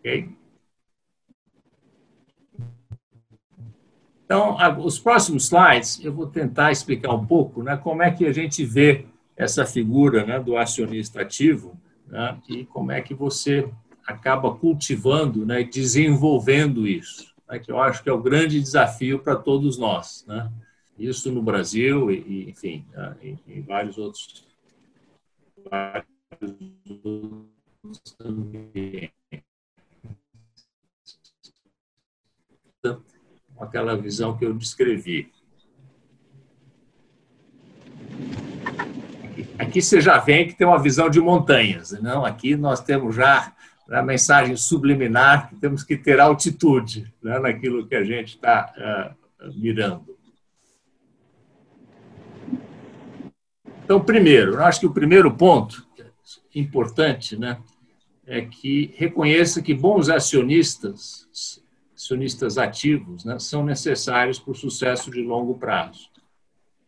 Ok? 0.00 0.28
Então, 4.24 4.56
os 4.84 4.98
próximos 4.98 5.44
slides, 5.44 6.04
eu 6.04 6.12
vou 6.12 6.26
tentar 6.26 6.72
explicar 6.72 7.14
um 7.14 7.24
pouco 7.24 7.62
né, 7.62 7.76
como 7.76 8.02
é 8.02 8.10
que 8.10 8.26
a 8.26 8.32
gente 8.32 8.64
vê 8.64 9.06
essa 9.36 9.64
figura 9.64 10.26
né, 10.26 10.40
do 10.40 10.56
acionista 10.56 11.22
ativo 11.22 11.80
né, 12.08 12.36
e 12.48 12.64
como 12.64 12.90
é 12.90 13.00
que 13.00 13.14
você 13.14 13.70
acaba 14.06 14.54
cultivando 14.54 15.44
né, 15.44 15.64
desenvolvendo 15.64 16.86
isso, 16.86 17.34
né, 17.48 17.58
que 17.58 17.72
eu 17.72 17.80
acho 17.80 18.02
que 18.02 18.08
é 18.08 18.12
o 18.12 18.22
grande 18.22 18.60
desafio 18.60 19.18
para 19.18 19.34
todos 19.34 19.76
nós. 19.76 20.24
Né? 20.26 20.50
Isso 20.98 21.32
no 21.32 21.42
Brasil 21.42 22.10
e, 22.10 22.48
enfim, 22.48 22.86
né, 22.92 23.16
em, 23.20 23.38
em, 23.48 23.62
vários 23.62 23.98
outros, 23.98 24.46
vários 25.68 26.06
outros 27.04 27.56
com 33.54 33.64
aquela 33.64 33.96
visão 33.96 34.36
que 34.36 34.44
eu 34.44 34.54
descrevi. 34.54 35.32
Aqui 39.58 39.80
você 39.80 40.00
já 40.00 40.18
vê 40.18 40.44
que 40.44 40.54
tem 40.54 40.66
uma 40.66 40.78
visão 40.78 41.08
de 41.08 41.20
montanhas, 41.20 41.90
não? 42.00 42.24
Aqui 42.24 42.56
nós 42.56 42.80
temos 42.80 43.14
já 43.14 43.54
a 43.90 44.02
mensagem 44.02 44.56
subliminar 44.56 45.48
que 45.48 45.56
temos 45.56 45.84
que 45.84 45.96
ter 45.96 46.18
altitude 46.18 47.12
né, 47.22 47.38
naquilo 47.38 47.86
que 47.86 47.94
a 47.94 48.04
gente 48.04 48.34
está 48.36 49.14
uh, 49.40 49.52
mirando. 49.54 50.16
Então, 53.84 54.00
primeiro, 54.00 54.60
acho 54.62 54.80
que 54.80 54.86
o 54.86 54.92
primeiro 54.92 55.32
ponto 55.32 55.86
importante 56.54 57.36
né, 57.36 57.60
é 58.26 58.40
que 58.40 58.92
reconheça 58.96 59.62
que 59.62 59.74
bons 59.74 60.08
acionistas 60.08 61.26
acionistas 61.96 62.58
ativos 62.58 63.24
né, 63.24 63.38
são 63.38 63.64
necessários 63.64 64.38
para 64.38 64.52
o 64.52 64.54
sucesso 64.54 65.10
de 65.10 65.22
longo 65.22 65.58
prazo. 65.58 66.10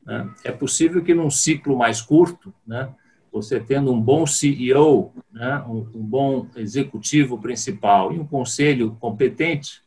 Né? 0.05 0.31
É 0.45 0.53
possível 0.53 1.03
que 1.03 1.15
num 1.15 1.31
ciclo 1.31 1.79
mais 1.79 2.03
curto, 2.03 2.53
né, 2.67 2.95
você 3.33 3.61
tendo 3.61 3.93
um 3.93 4.01
bom 4.01 4.27
CEO, 4.27 5.13
né, 5.31 5.63
um, 5.67 5.79
um, 5.95 6.03
bom 6.03 6.47
executivo 6.57 7.39
principal 7.39 8.13
e 8.13 8.19
um 8.19 8.27
conselho 8.27 8.97
competente, 8.99 9.83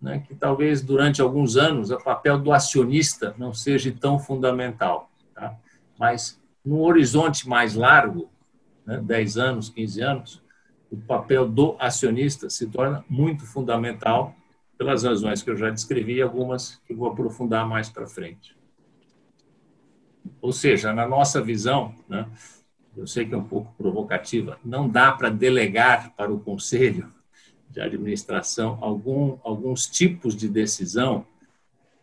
né, 0.00 0.22
que 0.26 0.34
talvez 0.34 0.82
durante 0.82 1.20
alguns 1.20 1.56
anos 1.56 1.90
o 1.90 1.98
papel 1.98 2.38
do 2.38 2.52
acionista 2.52 3.34
não 3.38 3.52
seja 3.52 3.92
tão 3.92 4.18
fundamental. 4.18 5.10
Tá? 5.34 5.56
Mas 5.98 6.40
num 6.64 6.80
horizonte 6.80 7.48
mais 7.48 7.74
largo, 7.74 8.30
né, 8.86 9.00
10 9.02 9.36
anos, 9.36 9.68
15 9.68 10.00
anos, 10.00 10.42
o 10.90 10.96
papel 10.96 11.48
do 11.48 11.76
acionista 11.78 12.48
se 12.48 12.66
torna 12.66 13.04
muito 13.08 13.44
fundamental 13.44 14.34
pelas 14.78 15.04
razões 15.04 15.42
que 15.42 15.50
eu 15.50 15.56
já 15.56 15.70
descrevi, 15.70 16.20
algumas 16.20 16.80
que 16.86 16.94
vou 16.94 17.08
aprofundar 17.08 17.66
mais 17.66 17.88
para 17.88 18.06
frente. 18.06 18.56
Ou 20.40 20.52
seja, 20.52 20.92
na 20.92 21.06
nossa 21.06 21.40
visão, 21.40 21.94
né, 22.08 22.28
eu 22.96 23.06
sei 23.06 23.26
que 23.26 23.34
é 23.34 23.36
um 23.36 23.44
pouco 23.44 23.74
provocativa, 23.76 24.58
não 24.64 24.88
dá 24.88 25.12
para 25.12 25.28
delegar 25.28 26.14
para 26.16 26.32
o 26.32 26.40
conselho 26.40 27.12
de 27.70 27.80
administração 27.80 28.78
algum, 28.80 29.38
alguns 29.42 29.86
tipos 29.86 30.36
de 30.36 30.48
decisão 30.48 31.26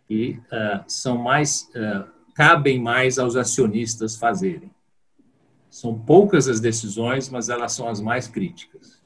que 0.07 0.39
uh, 0.47 0.83
são 0.87 1.17
mais 1.17 1.69
uh, 1.75 2.05
cabem 2.33 2.79
mais 2.79 3.17
aos 3.17 3.35
acionistas 3.35 4.17
fazerem. 4.17 4.71
São 5.69 5.97
poucas 5.97 6.47
as 6.49 6.59
decisões, 6.59 7.29
mas 7.29 7.47
elas 7.47 7.71
são 7.71 7.87
as 7.87 8.01
mais 8.01 8.27
críticas. 8.27 9.01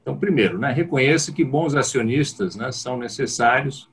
Então, 0.00 0.16
primeiro, 0.16 0.58
né, 0.58 0.72
reconheça 0.72 1.32
que 1.32 1.44
bons 1.44 1.74
acionistas 1.74 2.56
né, 2.56 2.70
são 2.70 2.96
necessários 2.96 3.90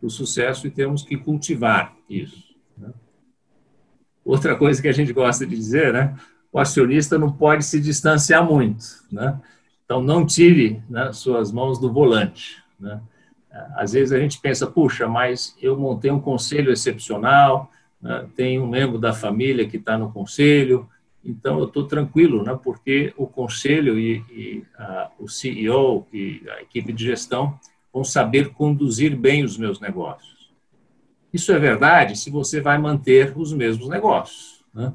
para 0.00 0.06
o 0.06 0.10
sucesso 0.10 0.66
e 0.66 0.70
temos 0.70 1.02
que 1.02 1.16
cultivar 1.16 1.94
isso. 2.08 2.51
Outra 4.24 4.56
coisa 4.56 4.80
que 4.80 4.88
a 4.88 4.92
gente 4.92 5.12
gosta 5.12 5.46
de 5.46 5.56
dizer, 5.56 5.92
né, 5.92 6.14
o 6.52 6.58
acionista 6.58 7.18
não 7.18 7.32
pode 7.32 7.64
se 7.64 7.80
distanciar 7.80 8.44
muito. 8.44 8.84
Né? 9.10 9.38
Então, 9.84 10.02
não 10.02 10.24
tire 10.24 10.82
né, 10.88 11.12
suas 11.12 11.50
mãos 11.50 11.78
do 11.78 11.92
volante. 11.92 12.62
Né? 12.78 13.00
Às 13.76 13.92
vezes 13.92 14.12
a 14.12 14.18
gente 14.18 14.40
pensa, 14.40 14.66
puxa, 14.66 15.08
mas 15.08 15.56
eu 15.60 15.76
montei 15.76 16.10
um 16.10 16.20
conselho 16.20 16.72
excepcional, 16.72 17.70
né, 18.00 18.26
tem 18.34 18.60
um 18.60 18.66
membro 18.66 18.98
da 18.98 19.12
família 19.12 19.68
que 19.68 19.76
está 19.76 19.98
no 19.98 20.12
conselho, 20.12 20.88
então, 21.24 21.60
eu 21.60 21.66
estou 21.66 21.86
tranquilo, 21.86 22.42
né, 22.42 22.58
porque 22.62 23.14
o 23.16 23.26
conselho 23.26 23.98
e, 23.98 24.24
e 24.30 24.64
a, 24.76 25.10
o 25.18 25.28
CEO 25.28 26.06
e 26.12 26.42
a 26.48 26.62
equipe 26.62 26.92
de 26.92 27.04
gestão 27.04 27.58
vão 27.92 28.02
saber 28.02 28.50
conduzir 28.50 29.16
bem 29.16 29.44
os 29.44 29.56
meus 29.56 29.78
negócios. 29.80 30.31
Isso 31.32 31.50
é 31.52 31.58
verdade 31.58 32.16
se 32.16 32.30
você 32.30 32.60
vai 32.60 32.78
manter 32.78 33.32
os 33.36 33.52
mesmos 33.52 33.88
negócios, 33.88 34.62
né? 34.74 34.92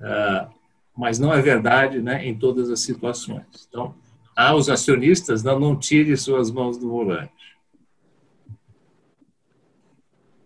uh, 0.00 0.56
mas 0.96 1.18
não 1.18 1.32
é 1.32 1.40
verdade 1.40 2.00
né, 2.00 2.26
em 2.26 2.36
todas 2.36 2.70
as 2.70 2.80
situações. 2.80 3.44
Então, 3.68 3.94
aos 4.34 4.68
acionistas, 4.68 5.42
não, 5.42 5.60
não 5.60 5.76
tire 5.76 6.16
suas 6.16 6.50
mãos 6.50 6.76
do 6.76 6.88
volante. 6.88 7.32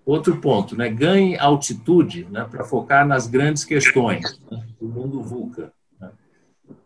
Outro 0.04 0.36
ponto, 0.38 0.76
né? 0.76 0.88
ganhe 0.88 1.38
altitude 1.38 2.26
né, 2.30 2.44
para 2.50 2.64
focar 2.64 3.06
nas 3.06 3.26
grandes 3.26 3.64
questões 3.64 4.40
né, 4.50 4.66
do 4.80 4.88
mundo 4.88 5.22
VUCA. 5.22 5.72
Né? 6.00 6.10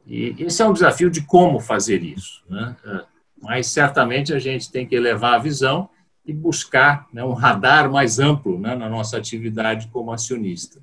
E 0.07 0.35
esse 0.38 0.62
é 0.62 0.67
um 0.67 0.75
desafio 0.75 1.11
de 1.11 1.23
como 1.23 1.59
fazer 1.59 2.03
isso. 2.03 2.45
Né? 2.49 2.77
É, 2.85 3.05
mas 3.40 3.69
certamente 3.69 4.33
a 4.33 4.38
gente 4.38 4.71
tem 4.71 4.87
que 4.87 4.95
elevar 4.95 5.35
a 5.35 5.38
visão 5.38 5.88
e 6.27 6.33
buscar 6.33 7.07
né, 7.13 7.23
um 7.23 7.33
radar 7.33 7.91
mais 7.91 8.19
amplo 8.19 8.59
né, 8.59 8.75
na 8.75 8.89
nossa 8.89 9.17
atividade 9.17 9.89
como 9.89 10.13
acionista. 10.13 10.81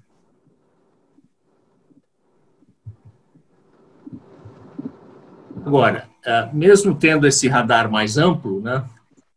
Agora, 5.65 6.09
é, 6.25 6.49
mesmo 6.53 6.95
tendo 6.95 7.27
esse 7.27 7.47
radar 7.47 7.89
mais 7.89 8.17
amplo, 8.17 8.61
né, 8.61 8.83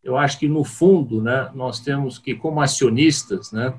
eu 0.03 0.17
acho 0.19 0.39
que, 0.39 0.47
no 0.47 0.65
fundo, 0.65 1.23
né, 1.23 1.51
nós 1.55 1.81
temos 1.81 2.19
que, 2.19 2.35
como 2.35 2.61
acionistas, 2.61 3.53
né, 3.53 3.75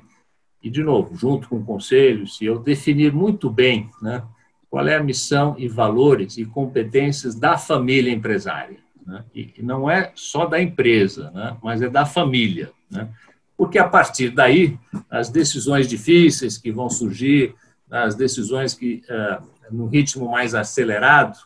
e, 0.62 0.68
de 0.68 0.82
novo, 0.82 1.14
junto 1.14 1.48
com 1.48 1.64
conselhos, 1.64 2.40
eu 2.42 2.58
definir 2.58 3.12
muito 3.12 3.48
bem 3.48 3.88
né, 4.02 4.24
qual 4.68 4.86
é 4.88 4.96
a 4.96 5.02
missão 5.02 5.54
e 5.56 5.68
valores 5.68 6.36
e 6.38 6.44
competências 6.44 7.36
da 7.36 7.56
família 7.56 8.12
empresária. 8.12 8.85
Né, 9.06 9.24
e, 9.34 9.54
e 9.58 9.62
não 9.62 9.88
é 9.88 10.12
só 10.14 10.46
da 10.46 10.60
empresa, 10.60 11.30
né, 11.30 11.56
mas 11.62 11.80
é 11.80 11.88
da 11.88 12.04
família. 12.04 12.72
Né, 12.90 13.08
porque, 13.56 13.78
a 13.78 13.88
partir 13.88 14.30
daí, 14.30 14.78
as 15.10 15.30
decisões 15.30 15.88
difíceis 15.88 16.58
que 16.58 16.70
vão 16.70 16.90
surgir, 16.90 17.54
as 17.90 18.14
decisões 18.14 18.74
que, 18.74 19.02
uh, 19.08 19.46
no 19.70 19.86
ritmo 19.86 20.30
mais 20.30 20.54
acelerado, 20.54 21.38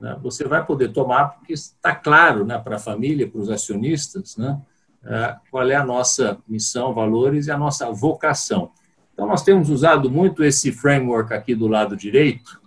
né, 0.00 0.16
você 0.22 0.44
vai 0.44 0.64
poder 0.64 0.92
tomar, 0.92 1.30
porque 1.30 1.52
está 1.52 1.94
claro 1.94 2.44
né, 2.44 2.58
para 2.58 2.76
a 2.76 2.80
família, 2.80 3.28
para 3.28 3.40
os 3.40 3.50
acionistas, 3.50 4.36
né, 4.36 4.58
é, 5.04 5.36
qual 5.50 5.68
é 5.68 5.74
a 5.74 5.84
nossa 5.84 6.38
missão, 6.46 6.92
valores 6.92 7.46
e 7.46 7.50
a 7.50 7.58
nossa 7.58 7.90
vocação. 7.90 8.72
Então, 9.12 9.26
nós 9.26 9.42
temos 9.42 9.68
usado 9.70 10.10
muito 10.10 10.44
esse 10.44 10.70
framework 10.70 11.32
aqui 11.32 11.54
do 11.54 11.66
lado 11.66 11.96
direito, 11.96 12.60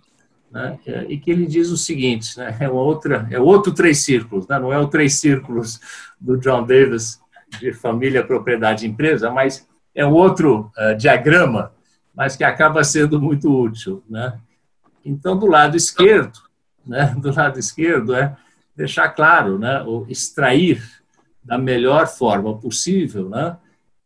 né, 0.52 0.78
e 1.08 1.16
que 1.16 1.30
ele 1.30 1.46
diz 1.46 1.70
o 1.70 1.76
seguinte, 1.76 2.36
né, 2.38 2.54
é, 2.60 2.68
outra, 2.68 3.26
é 3.30 3.40
outro 3.40 3.72
três 3.72 4.04
círculos, 4.04 4.46
né, 4.46 4.58
não 4.58 4.72
é 4.72 4.78
o 4.78 4.86
três 4.86 5.14
círculos 5.14 5.80
do 6.20 6.36
John 6.36 6.64
Davis 6.64 7.20
de 7.58 7.72
família, 7.72 8.24
propriedade 8.24 8.84
e 8.84 8.88
empresa, 8.88 9.30
mas 9.30 9.66
é 9.94 10.04
outro 10.04 10.70
uh, 10.78 10.96
diagrama, 10.96 11.72
mas 12.14 12.36
que 12.36 12.44
acaba 12.44 12.84
sendo 12.84 13.20
muito 13.20 13.50
útil. 13.52 14.02
Né? 14.08 14.38
Então, 15.04 15.38
do 15.38 15.46
lado 15.46 15.76
esquerdo, 15.76 16.38
né, 16.86 17.14
do 17.18 17.34
lado 17.34 17.58
esquerdo 17.58 18.14
é 18.14 18.36
deixar 18.76 19.08
claro, 19.10 19.58
né, 19.58 19.82
ou 19.82 20.06
extrair 20.08 20.82
da 21.44 21.58
melhor 21.58 22.06
forma 22.06 22.56
possível, 22.56 23.28
né, 23.28 23.56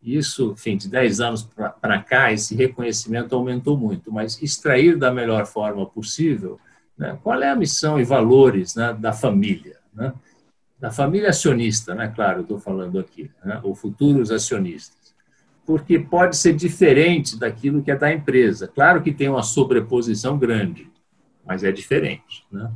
isso, 0.06 0.52
enfim, 0.52 0.76
de 0.76 0.88
10 0.88 1.20
anos 1.20 1.48
para 1.80 2.00
cá, 2.00 2.32
esse 2.32 2.54
reconhecimento 2.54 3.34
aumentou 3.34 3.76
muito, 3.76 4.12
mas 4.12 4.40
extrair 4.40 4.96
da 4.96 5.12
melhor 5.12 5.46
forma 5.46 5.84
possível 5.84 6.60
né, 6.96 7.18
qual 7.22 7.42
é 7.42 7.50
a 7.50 7.56
missão 7.56 7.98
e 8.00 8.04
valores 8.04 8.76
né, 8.76 8.94
da 8.94 9.12
família, 9.12 9.76
né, 9.92 10.14
da 10.78 10.92
família 10.92 11.30
acionista, 11.30 11.92
né, 11.94 12.06
claro, 12.14 12.42
estou 12.42 12.60
falando 12.60 13.00
aqui, 13.00 13.30
né, 13.44 13.60
ou 13.64 13.74
futuros 13.74 14.30
acionistas, 14.30 15.14
porque 15.66 15.98
pode 15.98 16.36
ser 16.36 16.54
diferente 16.54 17.36
daquilo 17.36 17.82
que 17.82 17.90
é 17.90 17.96
da 17.96 18.12
empresa. 18.12 18.68
Claro 18.68 19.02
que 19.02 19.12
tem 19.12 19.28
uma 19.28 19.42
sobreposição 19.42 20.38
grande, 20.38 20.88
mas 21.44 21.64
é 21.64 21.72
diferente. 21.72 22.46
Né? 22.52 22.70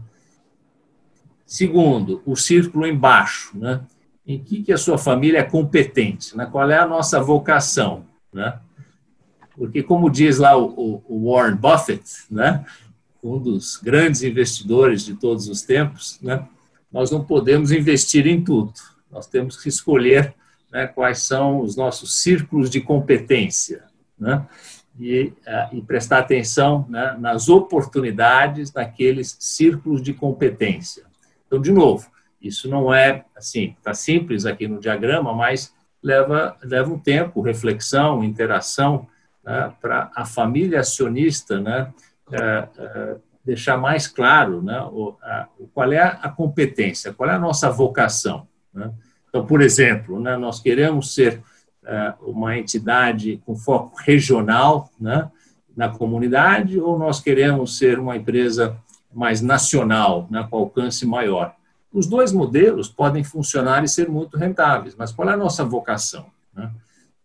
Segundo, 1.46 2.22
o 2.26 2.34
círculo 2.34 2.86
embaixo, 2.86 3.56
né? 3.56 3.80
Em 4.26 4.38
que, 4.38 4.62
que 4.62 4.72
a 4.72 4.78
sua 4.78 4.98
família 4.98 5.38
é 5.38 5.42
competente, 5.42 6.36
né? 6.36 6.46
qual 6.46 6.70
é 6.70 6.78
a 6.78 6.86
nossa 6.86 7.20
vocação. 7.20 8.04
Né? 8.32 8.58
Porque, 9.56 9.82
como 9.82 10.10
diz 10.10 10.38
lá 10.38 10.56
o, 10.56 11.02
o 11.08 11.32
Warren 11.32 11.56
Buffett, 11.56 12.04
né? 12.30 12.64
um 13.22 13.38
dos 13.38 13.76
grandes 13.76 14.22
investidores 14.22 15.04
de 15.04 15.14
todos 15.14 15.48
os 15.48 15.62
tempos, 15.62 16.18
né? 16.22 16.46
nós 16.92 17.10
não 17.10 17.24
podemos 17.24 17.72
investir 17.72 18.26
em 18.26 18.42
tudo, 18.42 18.72
nós 19.10 19.26
temos 19.26 19.56
que 19.56 19.68
escolher 19.68 20.34
né, 20.72 20.86
quais 20.86 21.20
são 21.20 21.60
os 21.60 21.76
nossos 21.76 22.22
círculos 22.22 22.70
de 22.70 22.80
competência. 22.80 23.84
Né? 24.18 24.46
e, 25.00 25.32
é, 25.46 25.68
e 25.72 25.80
prestar 25.80 26.18
atenção 26.18 26.86
né, 26.88 27.16
nas 27.18 27.48
oportunidades 27.48 28.72
naqueles 28.72 29.36
círculos 29.40 30.02
de 30.02 30.12
competência. 30.12 31.04
Então, 31.46 31.60
de 31.60 31.72
novo, 31.72 32.06
isso 32.40 32.68
não 32.68 32.92
é 32.92 33.24
assim, 33.36 33.74
está 33.78 33.92
simples 33.92 34.46
aqui 34.46 34.66
no 34.66 34.80
diagrama, 34.80 35.32
mas 35.34 35.74
leva, 36.02 36.56
leva 36.62 36.92
um 36.92 36.98
tempo, 36.98 37.40
reflexão, 37.40 38.24
interação, 38.24 39.06
né, 39.44 39.72
para 39.80 40.10
a 40.14 40.24
família 40.24 40.80
acionista 40.80 41.60
né, 41.60 41.92
é, 42.32 42.68
é, 42.78 43.16
deixar 43.44 43.76
mais 43.76 44.06
claro 44.06 44.62
né, 44.62 44.80
o, 44.90 45.16
a, 45.22 45.48
qual 45.72 45.92
é 45.92 46.00
a 46.00 46.28
competência, 46.28 47.12
qual 47.12 47.28
é 47.28 47.34
a 47.34 47.38
nossa 47.38 47.70
vocação. 47.70 48.46
Né? 48.72 48.90
Então, 49.28 49.44
por 49.44 49.60
exemplo, 49.60 50.20
né, 50.20 50.36
nós 50.36 50.60
queremos 50.60 51.14
ser 51.14 51.42
é, 51.84 52.14
uma 52.20 52.58
entidade 52.58 53.40
com 53.44 53.54
foco 53.54 53.96
regional 53.98 54.90
né, 55.00 55.30
na 55.76 55.88
comunidade 55.88 56.78
ou 56.78 56.98
nós 56.98 57.20
queremos 57.20 57.78
ser 57.78 57.98
uma 57.98 58.16
empresa 58.16 58.76
mais 59.12 59.40
nacional, 59.40 60.26
né, 60.30 60.46
com 60.48 60.56
alcance 60.56 61.06
maior? 61.06 61.54
Os 61.92 62.06
dois 62.06 62.32
modelos 62.32 62.88
podem 62.88 63.24
funcionar 63.24 63.82
e 63.82 63.88
ser 63.88 64.08
muito 64.08 64.36
rentáveis, 64.36 64.94
mas 64.94 65.12
qual 65.12 65.28
é 65.28 65.32
a 65.32 65.36
nossa 65.36 65.64
vocação? 65.64 66.26
Né? 66.54 66.70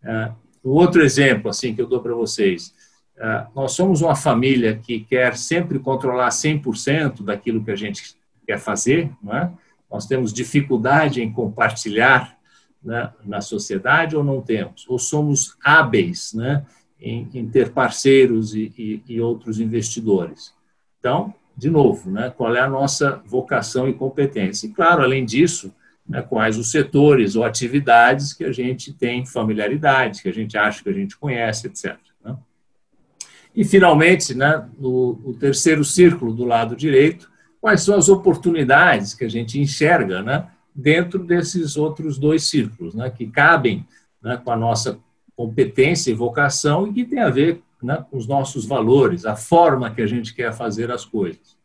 É, 0.02 0.32
um 0.64 0.70
outro 0.70 1.02
exemplo 1.02 1.50
assim 1.50 1.74
que 1.74 1.80
eu 1.80 1.86
dou 1.86 2.00
para 2.00 2.14
vocês, 2.14 2.74
é, 3.16 3.46
nós 3.54 3.72
somos 3.72 4.02
uma 4.02 4.16
família 4.16 4.76
que 4.76 5.00
quer 5.00 5.36
sempre 5.36 5.78
controlar 5.78 6.28
100% 6.28 7.22
daquilo 7.24 7.64
que 7.64 7.70
a 7.70 7.76
gente 7.76 8.16
quer 8.46 8.58
fazer, 8.58 9.10
é? 9.28 9.50
nós 9.90 10.06
temos 10.06 10.32
dificuldade 10.32 11.22
em 11.22 11.32
compartilhar 11.32 12.36
né, 12.82 13.12
na 13.24 13.40
sociedade 13.40 14.16
ou 14.16 14.22
não 14.22 14.40
temos? 14.40 14.86
Ou 14.88 14.98
somos 14.98 15.56
hábeis 15.62 16.32
né, 16.32 16.64
em, 17.00 17.28
em 17.34 17.48
ter 17.48 17.72
parceiros 17.72 18.54
e, 18.54 18.72
e, 18.78 19.02
e, 19.08 19.20
outros 19.20 19.58
investidores? 19.58 20.54
Então, 20.98 21.34
de 21.56 21.70
novo, 21.70 22.10
né, 22.10 22.32
qual 22.36 22.54
é 22.54 22.60
a 22.60 22.68
nossa 22.68 23.22
vocação 23.24 23.88
e 23.88 23.94
competência? 23.94 24.66
E, 24.66 24.70
claro, 24.70 25.02
além 25.02 25.24
disso, 25.24 25.74
né, 26.06 26.20
quais 26.20 26.58
os 26.58 26.70
setores 26.70 27.34
ou 27.34 27.44
atividades 27.44 28.32
que 28.32 28.44
a 28.44 28.52
gente 28.52 28.92
tem 28.92 29.24
familiaridade, 29.24 30.22
que 30.22 30.28
a 30.28 30.32
gente 30.32 30.56
acha 30.56 30.82
que 30.82 30.90
a 30.90 30.92
gente 30.92 31.16
conhece, 31.16 31.66
etc. 31.66 31.96
Né? 32.22 32.36
E, 33.54 33.64
finalmente, 33.64 34.34
né, 34.34 34.68
no, 34.78 35.18
no 35.24 35.34
terceiro 35.34 35.82
círculo 35.82 36.34
do 36.34 36.44
lado 36.44 36.76
direito, 36.76 37.30
quais 37.60 37.82
são 37.82 37.96
as 37.96 38.08
oportunidades 38.08 39.14
que 39.14 39.24
a 39.24 39.28
gente 39.28 39.58
enxerga 39.58 40.22
né, 40.22 40.46
dentro 40.74 41.24
desses 41.24 41.76
outros 41.76 42.18
dois 42.18 42.44
círculos, 42.44 42.94
né, 42.94 43.08
que 43.08 43.26
cabem 43.26 43.86
né, 44.22 44.36
com 44.36 44.50
a 44.50 44.56
nossa 44.56 44.98
competência 45.34 46.10
e 46.10 46.14
vocação 46.14 46.86
e 46.86 46.92
que 46.92 47.04
tem 47.04 47.20
a 47.20 47.30
ver 47.30 47.62
né, 47.82 48.04
os 48.10 48.26
nossos 48.26 48.66
valores, 48.66 49.24
a 49.24 49.36
forma 49.36 49.90
que 49.90 50.02
a 50.02 50.06
gente 50.06 50.34
quer 50.34 50.52
fazer 50.52 50.90
as 50.90 51.04
coisas. 51.04 51.56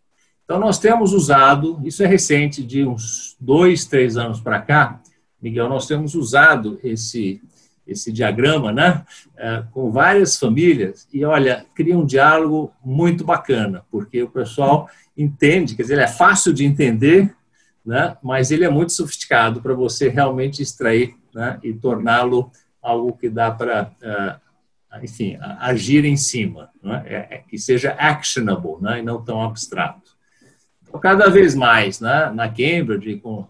Então, 0.44 0.60
nós 0.60 0.80
temos 0.80 1.14
usado, 1.14 1.80
isso 1.84 2.04
é 2.04 2.08
recente, 2.08 2.64
de 2.64 2.84
uns 2.86 3.38
dois, 3.40 3.86
três 3.86 4.18
anos 4.18 4.42
para 4.42 4.62
cá, 4.62 5.02
Miguel, 5.42 5.70
nós 5.70 5.88
temos 5.88 6.14
usado 6.14 6.80
esse, 6.84 7.42
esse 7.88 8.12
diagrama 8.12 8.72
né, 8.72 9.04
é, 9.38 9.64
com 9.72 9.90
várias 9.92 10.38
famílias 10.38 11.08
e, 11.12 11.24
olha, 11.24 11.66
cria 11.74 11.98
um 11.98 12.06
diálogo 12.06 12.72
muito 12.84 13.24
bacana, 13.24 13.84
porque 13.90 14.22
o 14.22 14.30
pessoal 14.30 14.90
entende, 15.18 15.76
quer 15.76 15.84
dizer, 15.84 15.94
ele 15.96 16.04
é 16.04 16.08
fácil 16.08 16.54
de 16.54 16.66
entender 16.66 17.34
né? 17.86 18.16
mas 18.22 18.52
ele 18.52 18.64
é 18.64 18.70
muito 18.70 18.94
sofisticado 18.94 19.62
para 19.62 19.74
você 19.74 20.08
realmente 20.08 20.62
extrair 20.62 21.16
né? 21.34 21.60
e 21.64 21.74
torná-lo 21.74 22.52
algo 22.82 23.14
que 23.14 23.30
dá 23.30 23.52
para, 23.52 23.92
uh, 24.02 24.41
enfim, 25.02 25.38
agir 25.60 26.04
em 26.04 26.18
cima, 26.18 26.70
né? 26.84 27.04
é, 27.06 27.36
é, 27.36 27.38
que 27.38 27.58
seja 27.58 27.92
actionable 27.94 28.82
né? 28.82 29.00
e 29.00 29.02
não 29.02 29.24
tão 29.24 29.42
abstrato. 29.42 30.12
Então, 30.84 31.00
cada 31.00 31.30
vez 31.30 31.56
mais, 31.56 32.02
né? 32.02 32.30
na 32.32 32.50
Cambridge, 32.50 33.18
com, 33.18 33.48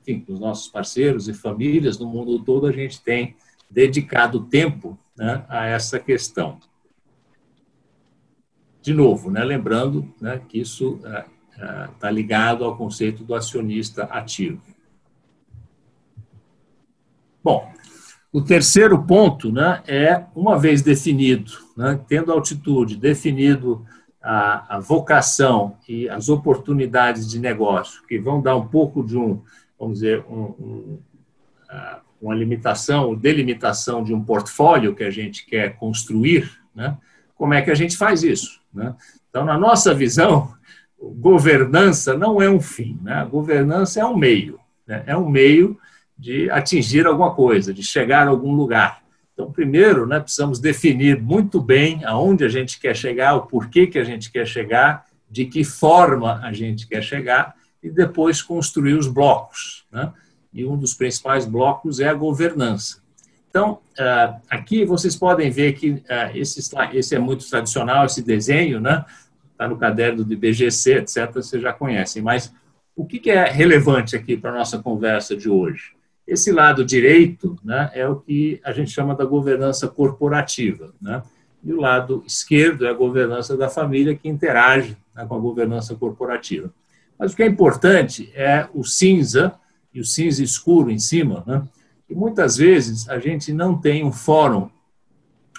enfim, 0.00 0.20
com 0.20 0.32
os 0.34 0.40
nossos 0.40 0.68
parceiros 0.68 1.28
e 1.28 1.34
famílias 1.34 1.98
no 1.98 2.06
mundo 2.06 2.42
todo, 2.44 2.66
a 2.66 2.72
gente 2.72 3.02
tem 3.02 3.34
dedicado 3.68 4.44
tempo 4.44 4.98
né? 5.16 5.44
a 5.48 5.66
essa 5.66 5.98
questão. 5.98 6.60
De 8.80 8.94
novo, 8.94 9.30
né? 9.30 9.42
lembrando 9.42 10.14
que 10.48 10.60
isso 10.60 11.00
está 11.92 12.08
ligado 12.08 12.64
ao 12.64 12.76
conceito 12.76 13.24
do 13.24 13.34
acionista 13.34 14.04
ativo. 14.04 14.62
Bom, 17.42 17.72
o 18.38 18.44
terceiro 18.44 19.02
ponto 19.02 19.50
né, 19.50 19.82
é, 19.88 20.24
uma 20.32 20.56
vez 20.56 20.80
definido, 20.80 21.50
né, 21.76 21.98
tendo 22.06 22.30
altitude, 22.30 22.96
definido 22.96 23.84
a, 24.22 24.76
a, 24.76 24.78
vocação 24.78 25.76
e 25.88 26.08
as 26.08 26.28
oportunidades 26.28 27.28
de 27.28 27.40
negócio, 27.40 28.06
que 28.06 28.16
vão 28.16 28.40
dar 28.40 28.54
um 28.54 28.68
pouco 28.68 29.04
de 29.04 29.18
um, 29.18 29.42
vamos 29.78 29.98
dizer, 29.98 30.24
um, 30.30 30.42
um, 30.60 30.98
uma 32.22 32.34
limitação, 32.34 33.16
delimitação 33.16 34.04
de 34.04 34.14
um 34.14 34.22
portfólio 34.22 34.94
que 34.94 35.02
a 35.02 35.10
gente 35.10 35.44
quer 35.44 35.76
construir, 35.76 36.48
né, 36.72 36.96
como 37.34 37.54
é 37.54 37.62
que 37.62 37.72
a 37.72 37.74
gente 37.74 37.96
faz 37.96 38.22
isso? 38.22 38.60
Né? 38.72 38.94
Então, 39.28 39.44
na 39.44 39.58
nossa 39.58 39.92
visão, 39.92 40.54
governança 41.00 42.16
não 42.16 42.40
é 42.40 42.48
um 42.48 42.60
fim, 42.60 42.98
né? 43.02 43.26
governança 43.28 44.00
é 44.00 44.04
um 44.04 44.16
meio, 44.16 44.60
né? 44.86 45.02
é 45.06 45.16
um 45.16 45.28
meio 45.28 45.78
de 46.18 46.50
atingir 46.50 47.06
alguma 47.06 47.34
coisa, 47.34 47.72
de 47.72 47.82
chegar 47.82 48.26
a 48.26 48.30
algum 48.30 48.52
lugar. 48.52 49.02
Então, 49.32 49.52
primeiro, 49.52 50.04
né, 50.04 50.18
precisamos 50.18 50.58
definir 50.58 51.22
muito 51.22 51.60
bem 51.60 52.04
aonde 52.04 52.44
a 52.44 52.48
gente 52.48 52.80
quer 52.80 52.96
chegar, 52.96 53.36
o 53.36 53.42
porquê 53.42 53.86
que 53.86 53.98
a 53.98 54.04
gente 54.04 54.32
quer 54.32 54.44
chegar, 54.44 55.06
de 55.30 55.44
que 55.44 55.62
forma 55.62 56.40
a 56.42 56.52
gente 56.52 56.88
quer 56.88 57.02
chegar, 57.02 57.54
e 57.80 57.88
depois 57.88 58.42
construir 58.42 58.94
os 58.94 59.06
blocos. 59.06 59.86
Né? 59.92 60.12
E 60.52 60.64
um 60.66 60.76
dos 60.76 60.92
principais 60.92 61.46
blocos 61.46 62.00
é 62.00 62.08
a 62.08 62.14
governança. 62.14 63.00
Então, 63.48 63.78
ah, 63.98 64.38
aqui 64.50 64.84
vocês 64.84 65.14
podem 65.14 65.50
ver 65.50 65.74
que 65.74 66.02
ah, 66.08 66.36
esse, 66.36 66.60
esse 66.92 67.14
é 67.14 67.18
muito 67.18 67.48
tradicional, 67.48 68.06
esse 68.06 68.22
desenho, 68.22 68.80
né? 68.80 69.04
Está 69.52 69.66
no 69.66 69.76
caderno 69.76 70.24
de 70.24 70.36
BGC, 70.36 70.98
etc., 70.98 71.32
vocês 71.32 71.62
já 71.62 71.72
conhecem. 71.72 72.22
Mas 72.22 72.52
o 72.94 73.06
que 73.06 73.30
é 73.30 73.44
relevante 73.48 74.14
aqui 74.14 74.36
para 74.36 74.50
a 74.50 74.54
nossa 74.54 74.78
conversa 74.78 75.36
de 75.36 75.48
hoje? 75.48 75.97
Esse 76.28 76.52
lado 76.52 76.84
direito 76.84 77.58
né, 77.64 77.90
é 77.94 78.06
o 78.06 78.16
que 78.16 78.60
a 78.62 78.70
gente 78.70 78.90
chama 78.90 79.14
da 79.14 79.24
governança 79.24 79.88
corporativa. 79.88 80.92
Né? 81.00 81.22
E 81.64 81.72
o 81.72 81.80
lado 81.80 82.22
esquerdo 82.26 82.84
é 82.84 82.90
a 82.90 82.92
governança 82.92 83.56
da 83.56 83.70
família, 83.70 84.14
que 84.14 84.28
interage 84.28 84.94
né, 85.16 85.24
com 85.26 85.34
a 85.34 85.38
governança 85.38 85.94
corporativa. 85.94 86.70
Mas 87.18 87.32
o 87.32 87.36
que 87.36 87.42
é 87.42 87.46
importante 87.46 88.30
é 88.34 88.68
o 88.74 88.84
cinza, 88.84 89.54
e 89.92 90.00
o 90.00 90.04
cinza 90.04 90.44
escuro 90.44 90.90
em 90.90 90.98
cima, 90.98 91.42
né? 91.46 91.66
e 92.10 92.14
muitas 92.14 92.58
vezes 92.58 93.08
a 93.08 93.18
gente 93.18 93.50
não 93.50 93.80
tem 93.80 94.04
um 94.04 94.12
fórum, 94.12 94.68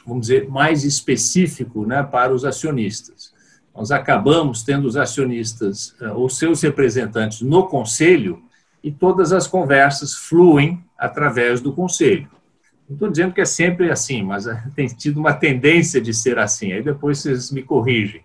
vamos 0.06 0.28
dizer, 0.28 0.48
mais 0.48 0.84
específico 0.84 1.84
né, 1.84 2.04
para 2.04 2.32
os 2.32 2.46
acionistas. 2.46 3.34
Nós 3.76 3.90
acabamos 3.90 4.62
tendo 4.62 4.86
os 4.86 4.96
acionistas 4.96 5.96
eh, 6.00 6.12
ou 6.12 6.30
seus 6.30 6.62
representantes 6.62 7.42
no 7.42 7.68
conselho 7.68 8.44
e 8.84 8.92
todas 8.92 9.32
as 9.34 9.48
conversas 9.48 10.14
fluem 10.14 10.84
através 10.98 11.62
do 11.62 11.74
conselho. 11.74 12.30
Não 12.88 12.96
estou 12.96 13.10
dizendo 13.10 13.34
que 13.34 13.42
é 13.42 13.46
sempre 13.46 13.92
assim, 13.92 14.24
mas 14.24 14.46
tem 14.76 14.88
tido 14.88 15.20
uma 15.20 15.34
tendência 15.34 16.02
de 16.02 16.14
ser 16.14 16.40
assim. 16.40 16.72
Aí 16.72 16.82
depois 16.82 17.20
vocês 17.20 17.52
me 17.52 17.62
corrigem. 17.62 18.24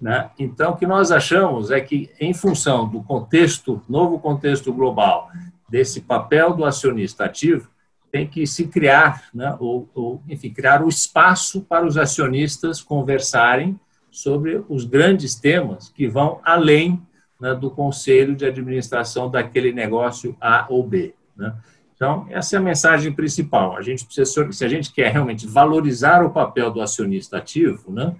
Né? 0.00 0.28
Então, 0.38 0.72
o 0.72 0.76
que 0.76 0.86
nós 0.86 1.12
achamos 1.12 1.70
é 1.70 1.80
que, 1.80 2.10
em 2.20 2.34
função 2.34 2.88
do 2.88 3.02
contexto, 3.02 3.80
novo 3.88 4.18
contexto 4.18 4.72
global, 4.72 5.30
desse 5.68 6.00
papel 6.00 6.52
do 6.54 6.64
acionista 6.64 7.24
ativo, 7.24 7.68
tem 8.10 8.26
que 8.26 8.46
se 8.46 8.66
criar, 8.66 9.24
né? 9.32 9.56
ou, 9.58 9.88
ou, 9.94 10.22
enfim, 10.28 10.50
criar 10.50 10.82
o 10.82 10.86
um 10.86 10.88
espaço 10.88 11.62
para 11.62 11.86
os 11.86 11.96
acionistas 11.96 12.82
conversarem 12.82 13.78
sobre 14.10 14.62
os 14.68 14.84
grandes 14.84 15.34
temas 15.34 15.88
que 15.88 16.06
vão 16.06 16.40
além 16.44 17.02
né, 17.44 17.54
do 17.54 17.70
conselho 17.70 18.34
de 18.34 18.46
administração 18.46 19.30
daquele 19.30 19.70
negócio 19.70 20.34
A 20.40 20.64
ou 20.70 20.82
B. 20.82 21.14
Né? 21.36 21.54
Então, 21.94 22.26
essa 22.30 22.56
é 22.56 22.58
a 22.58 22.62
mensagem 22.62 23.12
principal. 23.12 23.76
A 23.76 23.82
gente 23.82 24.06
precisa, 24.06 24.50
se 24.50 24.64
a 24.64 24.68
gente 24.68 24.90
quer 24.90 25.12
realmente 25.12 25.46
valorizar 25.46 26.24
o 26.24 26.30
papel 26.30 26.70
do 26.70 26.80
acionista 26.80 27.36
ativo, 27.36 27.92
né, 27.92 28.16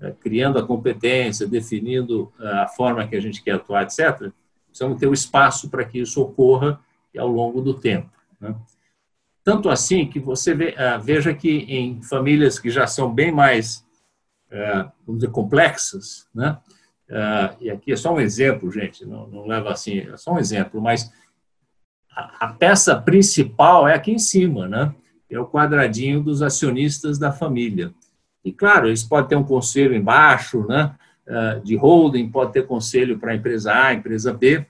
é, 0.00 0.12
criando 0.12 0.60
a 0.60 0.62
competência, 0.64 1.44
definindo 1.44 2.32
é, 2.38 2.48
a 2.52 2.68
forma 2.68 3.04
que 3.04 3.16
a 3.16 3.20
gente 3.20 3.42
quer 3.42 3.56
atuar, 3.56 3.82
etc., 3.82 4.30
precisamos 4.68 5.00
ter 5.00 5.08
o 5.08 5.12
espaço 5.12 5.68
para 5.68 5.84
que 5.84 5.98
isso 5.98 6.22
ocorra 6.22 6.78
ao 7.18 7.26
longo 7.26 7.60
do 7.60 7.74
tempo. 7.74 8.08
Né? 8.40 8.54
Tanto 9.42 9.68
assim 9.68 10.06
que 10.06 10.20
você 10.20 10.52
é, 10.76 10.96
veja 10.98 11.34
que 11.34 11.50
em 11.50 12.00
famílias 12.00 12.60
que 12.60 12.70
já 12.70 12.86
são 12.86 13.12
bem 13.12 13.32
mais, 13.32 13.84
vamos 15.04 15.20
dizer, 15.20 15.32
complexas, 15.32 16.28
né? 16.32 16.58
Uh, 17.08 17.56
e 17.60 17.70
aqui 17.70 17.92
é 17.92 17.96
só 17.96 18.12
um 18.12 18.20
exemplo, 18.20 18.70
gente, 18.70 19.04
não, 19.06 19.26
não, 19.28 19.46
leva 19.46 19.70
assim, 19.70 20.00
é 20.00 20.16
só 20.16 20.32
um 20.32 20.38
exemplo, 20.38 20.80
mas 20.80 21.10
a, 22.10 22.46
a, 22.46 22.52
peça 22.52 23.00
principal 23.00 23.88
é 23.88 23.94
aqui 23.94 24.12
em 24.12 24.18
cima, 24.18 24.68
né? 24.68 24.94
É 25.30 25.38
o 25.38 25.46
quadradinho 25.46 26.22
dos 26.22 26.42
acionistas 26.42 27.18
da 27.18 27.32
família. 27.32 27.92
E, 28.44 28.52
claro, 28.52 28.88
eles 28.88 29.02
podem 29.02 29.28
ter 29.28 29.36
um 29.36 29.44
conselho 29.44 29.94
embaixo, 29.94 30.66
né? 30.66 30.94
Uh, 31.26 31.60
de 31.62 31.76
holding, 31.76 32.30
pode 32.30 32.52
ter 32.52 32.66
conselho 32.66 33.18
para 33.18 33.32
a 33.32 33.34
empresa 33.34 33.72
A, 33.74 33.94
empresa 33.94 34.32
B, 34.32 34.66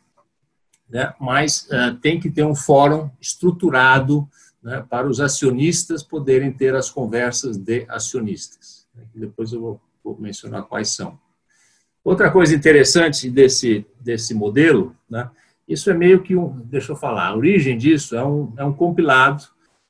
né? 0.88 1.14
mas 1.20 1.68
uh, 1.70 1.94
tem 2.00 2.18
que 2.18 2.30
ter 2.30 2.44
um 2.44 2.54
fórum 2.54 3.10
estruturado 3.20 4.28
né? 4.60 4.84
para 4.88 5.06
os 5.06 5.20
acionistas 5.20 6.02
poderem 6.02 6.52
ter 6.52 6.74
as 6.74 6.90
conversas 6.90 7.56
de 7.56 7.84
acionistas. 7.88 8.88
Depois 9.14 9.52
eu 9.52 9.60
vou, 9.60 9.80
vou 10.02 10.18
mencionar 10.18 10.64
quais 10.64 10.90
são. 10.90 11.18
Outra 12.08 12.30
coisa 12.30 12.54
interessante 12.54 13.28
desse, 13.28 13.84
desse 14.00 14.32
modelo, 14.32 14.96
né, 15.10 15.28
isso 15.68 15.90
é 15.90 15.94
meio 15.94 16.22
que 16.22 16.34
um, 16.34 16.58
deixa 16.64 16.92
eu 16.92 16.96
falar, 16.96 17.26
a 17.26 17.36
origem 17.36 17.76
disso 17.76 18.16
é 18.16 18.24
um, 18.24 18.50
é 18.56 18.64
um 18.64 18.72
compilado 18.72 19.44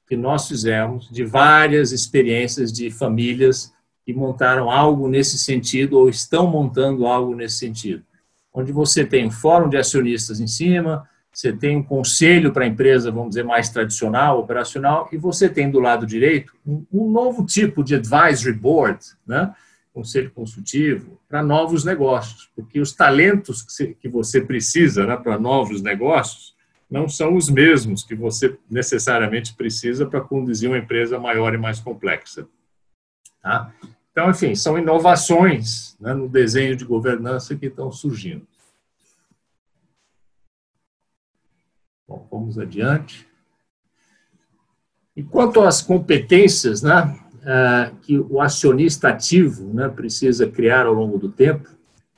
que 0.05 0.17
nós 0.17 0.49
fizemos 0.49 1.09
de 1.09 1.25
várias 1.25 1.93
experiências 1.93 2.73
de 2.73 2.91
famílias 2.91 3.73
que 4.05 4.13
montaram 4.13 4.69
algo 4.69 5.07
nesse 5.07 5.39
sentido 5.39 5.97
ou 5.97 6.09
estão 6.09 6.49
montando 6.49 7.07
algo 7.07 7.37
nesse 7.37 7.59
sentido. 7.59 8.03
Onde 8.53 8.73
você 8.73 9.05
tem 9.05 9.29
um 9.29 9.31
fórum 9.31 9.69
de 9.69 9.77
acionistas 9.77 10.41
em 10.41 10.49
cima, 10.49 11.09
você 11.33 11.53
tem 11.53 11.77
um 11.77 11.85
conselho 11.85 12.53
para 12.53 12.65
a 12.65 12.67
empresa, 12.69 13.13
vamos 13.13 13.29
dizer, 13.29 13.45
mais 13.45 13.69
tradicional, 13.69 14.41
operacional, 14.41 15.09
e 15.13 15.17
você 15.17 15.49
tem 15.49 15.71
do 15.71 15.79
lado 15.79 16.05
direito 16.05 16.53
um, 16.67 16.85
um 16.93 17.09
novo 17.13 17.47
tipo 17.47 17.85
de 17.85 17.95
advisory 17.95 18.57
board, 18.57 18.99
né? 19.25 19.55
Conselho 19.93 20.31
consultivo, 20.31 21.21
para 21.29 21.43
novos 21.43 21.85
negócios, 21.85 22.51
porque 22.55 22.81
os 22.81 22.93
talentos 22.93 23.63
que 24.01 24.09
você 24.09 24.41
precisa 24.41 25.07
né, 25.07 25.17
para 25.17 25.39
novos 25.39 25.83
negócios 25.83 26.57
não 26.91 27.09
são 27.09 27.37
os 27.37 27.51
mesmos 27.51 28.03
que 28.03 28.15
você 28.15 28.59
necessariamente 28.71 29.55
precisa 29.55 30.07
para 30.07 30.21
conduzir 30.21 30.71
uma 30.71 30.79
empresa 30.79 31.19
maior 31.19 31.53
e 31.55 31.59
mais 31.59 31.81
complexa. 31.81 32.49
Tá? 33.43 33.73
Então, 34.11 34.31
enfim, 34.31 34.55
são 34.55 34.79
inovações 34.79 35.97
né, 36.01 36.15
no 36.15 36.29
desenho 36.29 36.75
de 36.75 36.85
governança 36.85 37.55
que 37.55 37.67
estão 37.67 37.93
surgindo. 37.93 38.47
Bom, 42.07 42.27
vamos 42.31 42.59
adiante. 42.59 43.29
E 45.15 45.23
quanto 45.23 45.61
às 45.61 45.83
competências, 45.83 46.83
né, 46.83 47.19
é, 47.49 47.93
que 48.03 48.19
o 48.19 48.43
acionista 48.43 49.09
ativo 49.09 49.73
né, 49.73 49.89
precisa 49.89 50.47
criar 50.47 50.85
ao 50.85 50.93
longo 50.93 51.17
do 51.17 51.31
tempo. 51.31 51.67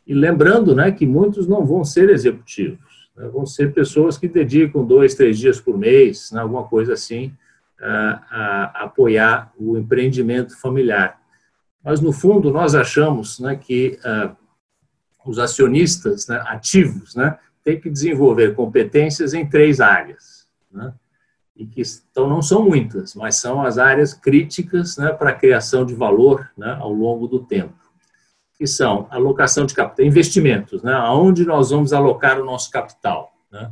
E 0.04 0.12
lembrando 0.12 0.74
né, 0.74 0.90
que 0.90 1.06
muitos 1.06 1.46
não 1.46 1.64
vão 1.64 1.84
ser 1.84 2.10
executivos, 2.10 3.08
né, 3.16 3.28
vão 3.28 3.46
ser 3.46 3.72
pessoas 3.72 4.18
que 4.18 4.26
dedicam 4.26 4.84
dois, 4.84 5.14
três 5.14 5.38
dias 5.38 5.60
por 5.60 5.78
mês, 5.78 6.32
né, 6.32 6.40
alguma 6.40 6.64
coisa 6.64 6.94
assim, 6.94 7.32
a, 7.80 8.24
a, 8.28 8.84
apoiar 8.86 9.52
o 9.56 9.78
empreendimento 9.78 10.60
familiar. 10.60 11.20
Mas, 11.84 12.00
no 12.00 12.12
fundo, 12.12 12.50
nós 12.50 12.74
achamos 12.74 13.38
né, 13.38 13.54
que 13.54 14.00
uh, 14.04 14.36
os 15.24 15.38
acionistas 15.38 16.26
né, 16.26 16.42
ativos 16.46 17.14
né, 17.14 17.38
têm 17.62 17.80
que 17.80 17.88
desenvolver 17.88 18.56
competências 18.56 19.32
em 19.32 19.48
três 19.48 19.80
áreas. 19.80 20.48
Né? 20.72 20.92
E 21.60 21.66
que 21.66 21.82
então 22.10 22.26
não 22.26 22.40
são 22.40 22.64
muitas, 22.64 23.14
mas 23.14 23.36
são 23.36 23.62
as 23.62 23.76
áreas 23.76 24.14
críticas 24.14 24.96
né, 24.96 25.12
para 25.12 25.28
a 25.28 25.34
criação 25.34 25.84
de 25.84 25.94
valor 25.94 26.50
né, 26.56 26.74
ao 26.80 26.90
longo 26.90 27.28
do 27.28 27.40
tempo, 27.40 27.74
que 28.56 28.66
são 28.66 29.06
alocação 29.10 29.66
de 29.66 29.74
capital, 29.74 30.06
investimentos, 30.06 30.82
né, 30.82 30.94
aonde 30.94 31.44
nós 31.44 31.68
vamos 31.68 31.92
alocar 31.92 32.40
o 32.40 32.44
nosso 32.46 32.70
capital, 32.70 33.34
né, 33.52 33.70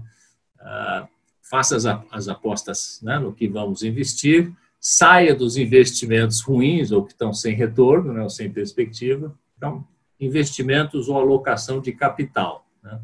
ah, 0.60 1.08
faça 1.50 1.76
as, 1.76 1.86
as 2.12 2.28
apostas 2.28 3.00
né, 3.02 3.18
no 3.18 3.32
que 3.32 3.48
vamos 3.48 3.82
investir, 3.82 4.52
saia 4.78 5.34
dos 5.34 5.56
investimentos 5.56 6.42
ruins 6.42 6.92
ou 6.92 7.02
que 7.02 7.12
estão 7.12 7.32
sem 7.32 7.54
retorno, 7.54 8.12
né, 8.12 8.22
ou 8.22 8.28
sem 8.28 8.52
perspectiva, 8.52 9.34
então 9.56 9.82
investimentos 10.20 11.08
ou 11.08 11.16
alocação 11.16 11.80
de 11.80 11.92
capital. 11.92 12.66
Né. 12.82 13.00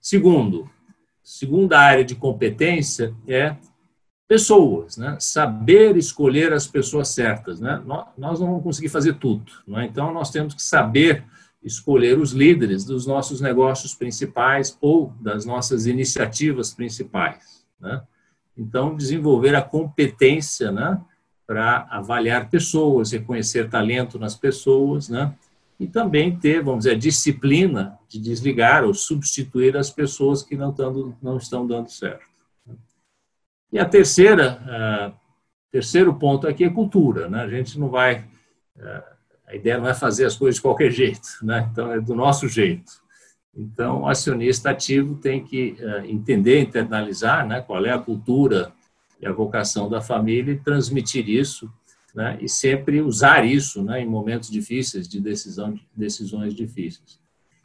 Segundo, 0.00 0.70
Segunda 1.30 1.78
área 1.78 2.02
de 2.02 2.14
competência 2.14 3.14
é 3.28 3.54
pessoas, 4.26 4.96
né? 4.96 5.14
saber 5.20 5.94
escolher 5.94 6.54
as 6.54 6.66
pessoas 6.66 7.08
certas. 7.08 7.60
Né? 7.60 7.82
Nós 8.16 8.40
não 8.40 8.46
vamos 8.46 8.62
conseguir 8.62 8.88
fazer 8.88 9.18
tudo, 9.18 9.52
né? 9.66 9.84
então 9.84 10.10
nós 10.10 10.30
temos 10.30 10.54
que 10.54 10.62
saber 10.62 11.22
escolher 11.62 12.18
os 12.18 12.32
líderes 12.32 12.82
dos 12.82 13.06
nossos 13.06 13.42
negócios 13.42 13.94
principais 13.94 14.78
ou 14.80 15.12
das 15.20 15.44
nossas 15.44 15.84
iniciativas 15.84 16.72
principais. 16.72 17.62
Né? 17.78 18.00
então, 18.56 18.96
desenvolver 18.96 19.54
a 19.54 19.60
competência 19.60 20.72
né, 20.72 20.98
para 21.46 21.86
avaliar 21.90 22.48
pessoas, 22.48 23.12
reconhecer 23.12 23.68
talento 23.68 24.18
nas 24.18 24.34
pessoas, 24.34 25.10
né, 25.10 25.34
e 25.78 25.86
também 25.86 26.36
ter, 26.36 26.62
vamos 26.62 26.84
dizer, 26.84 26.98
disciplina 26.98 27.98
de 28.08 28.18
desligar 28.18 28.84
ou 28.84 28.92
substituir 28.92 29.76
as 29.76 29.90
pessoas 29.90 30.42
que 30.42 30.56
não, 30.56 30.72
tando, 30.72 31.16
não 31.22 31.36
estão 31.36 31.66
dando 31.66 31.88
certo. 31.88 32.26
E 33.72 33.78
a 33.78 33.84
terceira, 33.84 34.60
uh, 34.64 35.14
terceiro 35.70 36.12
ponto 36.14 36.48
aqui 36.48 36.64
é 36.64 36.70
cultura. 36.70 37.28
Né? 37.28 37.42
A 37.42 37.48
gente 37.48 37.78
não 37.78 37.88
vai, 37.88 38.20
uh, 38.76 39.02
a 39.46 39.54
ideia 39.54 39.78
não 39.78 39.88
é 39.88 39.94
fazer 39.94 40.24
as 40.24 40.36
coisas 40.36 40.56
de 40.56 40.62
qualquer 40.62 40.90
jeito, 40.90 41.28
né? 41.42 41.68
então 41.70 41.92
é 41.92 42.00
do 42.00 42.14
nosso 42.14 42.48
jeito. 42.48 42.90
Então, 43.54 44.02
o 44.02 44.08
acionista 44.08 44.70
ativo 44.70 45.16
tem 45.16 45.44
que 45.44 45.76
uh, 45.80 46.04
entender, 46.06 46.60
internalizar 46.60 47.46
né, 47.46 47.60
qual 47.60 47.84
é 47.84 47.90
a 47.90 47.98
cultura 47.98 48.72
e 49.20 49.26
a 49.26 49.32
vocação 49.32 49.88
da 49.88 50.00
família 50.00 50.52
e 50.52 50.58
transmitir 50.58 51.28
isso 51.28 51.70
né, 52.18 52.36
e 52.40 52.48
sempre 52.48 53.00
usar 53.00 53.46
isso 53.46 53.80
né, 53.80 54.02
em 54.02 54.06
momentos 54.06 54.50
difíceis, 54.50 55.06
de 55.06 55.20
decisão, 55.20 55.78
decisões 55.94 56.52
difíceis. 56.52 57.20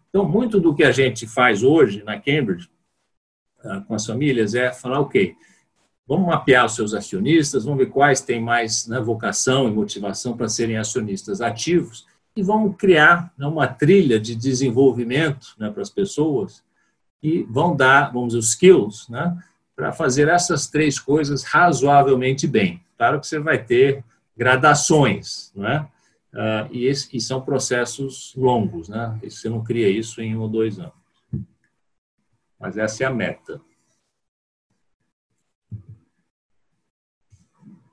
Então, 0.10 0.30
muito 0.30 0.60
do 0.60 0.76
que 0.76 0.84
a 0.84 0.92
gente 0.92 1.26
faz 1.26 1.64
hoje 1.64 2.04
na 2.04 2.20
Cambridge 2.20 2.70
uh, 3.66 3.84
com 3.88 3.96
as 3.96 4.06
famílias 4.06 4.54
é 4.54 4.72
falar, 4.72 5.00
ok, 5.00 5.36
vamos 6.08 6.28
mapear 6.28 6.68
os 6.68 6.76
seus 6.76 6.94
acionistas, 6.94 7.66
vamos 7.66 7.80
ver 7.80 7.90
quais 7.90 8.22
têm 8.22 8.40
mais 8.40 8.86
né, 8.86 9.00
vocação 9.02 9.68
e 9.68 9.72
motivação 9.72 10.38
para 10.38 10.48
serem 10.48 10.78
acionistas 10.78 11.42
ativos 11.42 12.06
e 12.36 12.44
vamos 12.44 12.76
criar 12.78 13.34
né, 13.36 13.48
uma 13.48 13.66
trilha 13.66 14.20
de 14.20 14.36
desenvolvimento 14.36 15.56
né, 15.58 15.72
para 15.72 15.82
as 15.82 15.90
pessoas 15.90 16.64
e 17.24 17.42
vão 17.50 17.76
dar, 17.76 18.14
vamos 18.14 18.28
dizer, 18.28 18.40
os 18.40 18.50
skills 18.50 19.10
né, 19.10 19.36
para 19.76 19.92
fazer 19.92 20.28
essas 20.28 20.68
três 20.68 21.00
coisas 21.00 21.44
razoavelmente 21.44 22.46
bem. 22.46 22.84
Claro 22.96 23.20
que 23.20 23.26
você 23.26 23.40
vai 23.40 23.58
ter 23.58 24.04
gradações, 24.36 25.52
não 25.56 25.68
é? 25.68 25.88
Uh, 26.34 26.68
e, 26.72 26.86
esse, 26.88 27.16
e, 27.16 27.22
são 27.22 27.42
processos 27.42 28.34
longos, 28.36 28.90
né? 28.90 29.20
Você 29.24 29.48
não 29.48 29.64
cria 29.64 29.88
isso 29.88 30.20
em 30.20 30.36
um 30.36 30.42
ou 30.42 30.50
dois 30.50 30.80
anos. 30.80 30.94
Mas 32.60 32.76
essa 32.76 33.04
é 33.04 33.08
a 33.08 33.14
meta. 33.14 33.62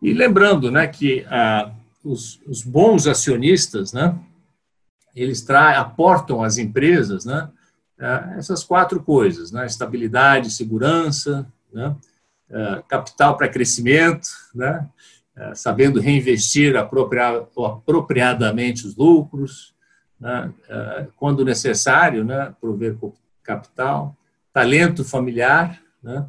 E 0.01 0.15
lembrando, 0.15 0.71
né, 0.71 0.87
que 0.87 1.27
uh, 1.27 1.75
os, 2.03 2.41
os, 2.47 2.63
bons 2.63 3.07
acionistas, 3.07 3.93
né, 3.93 4.19
eles 5.15 5.43
tra 5.43 5.79
aportam 5.79 6.43
às 6.43 6.57
empresas 6.57 7.27
né, 7.27 7.51
é, 7.99 8.39
essas 8.39 8.65
quatro 8.65 9.03
coisas, 9.03 9.53
né, 9.53 9.67
estabilidade, 9.67 10.51
segurança, 10.51 11.47
né, 11.71 11.95
capital 12.89 13.37
para 13.37 13.49
crescimento, 13.49 14.29
né, 14.55 14.89
sabendo 15.55 16.01
reinvestir 16.01 16.75
apropriadamente 16.77 18.87
os 18.87 18.97
lucros, 18.97 19.75
né, 20.19 20.53
quando 21.17 21.45
necessário, 21.45 22.25
né, 22.25 22.55
prover 22.61 22.97
capital, 23.43 24.17
talento 24.53 25.05
familiar 25.05 25.81
né, 26.03 26.27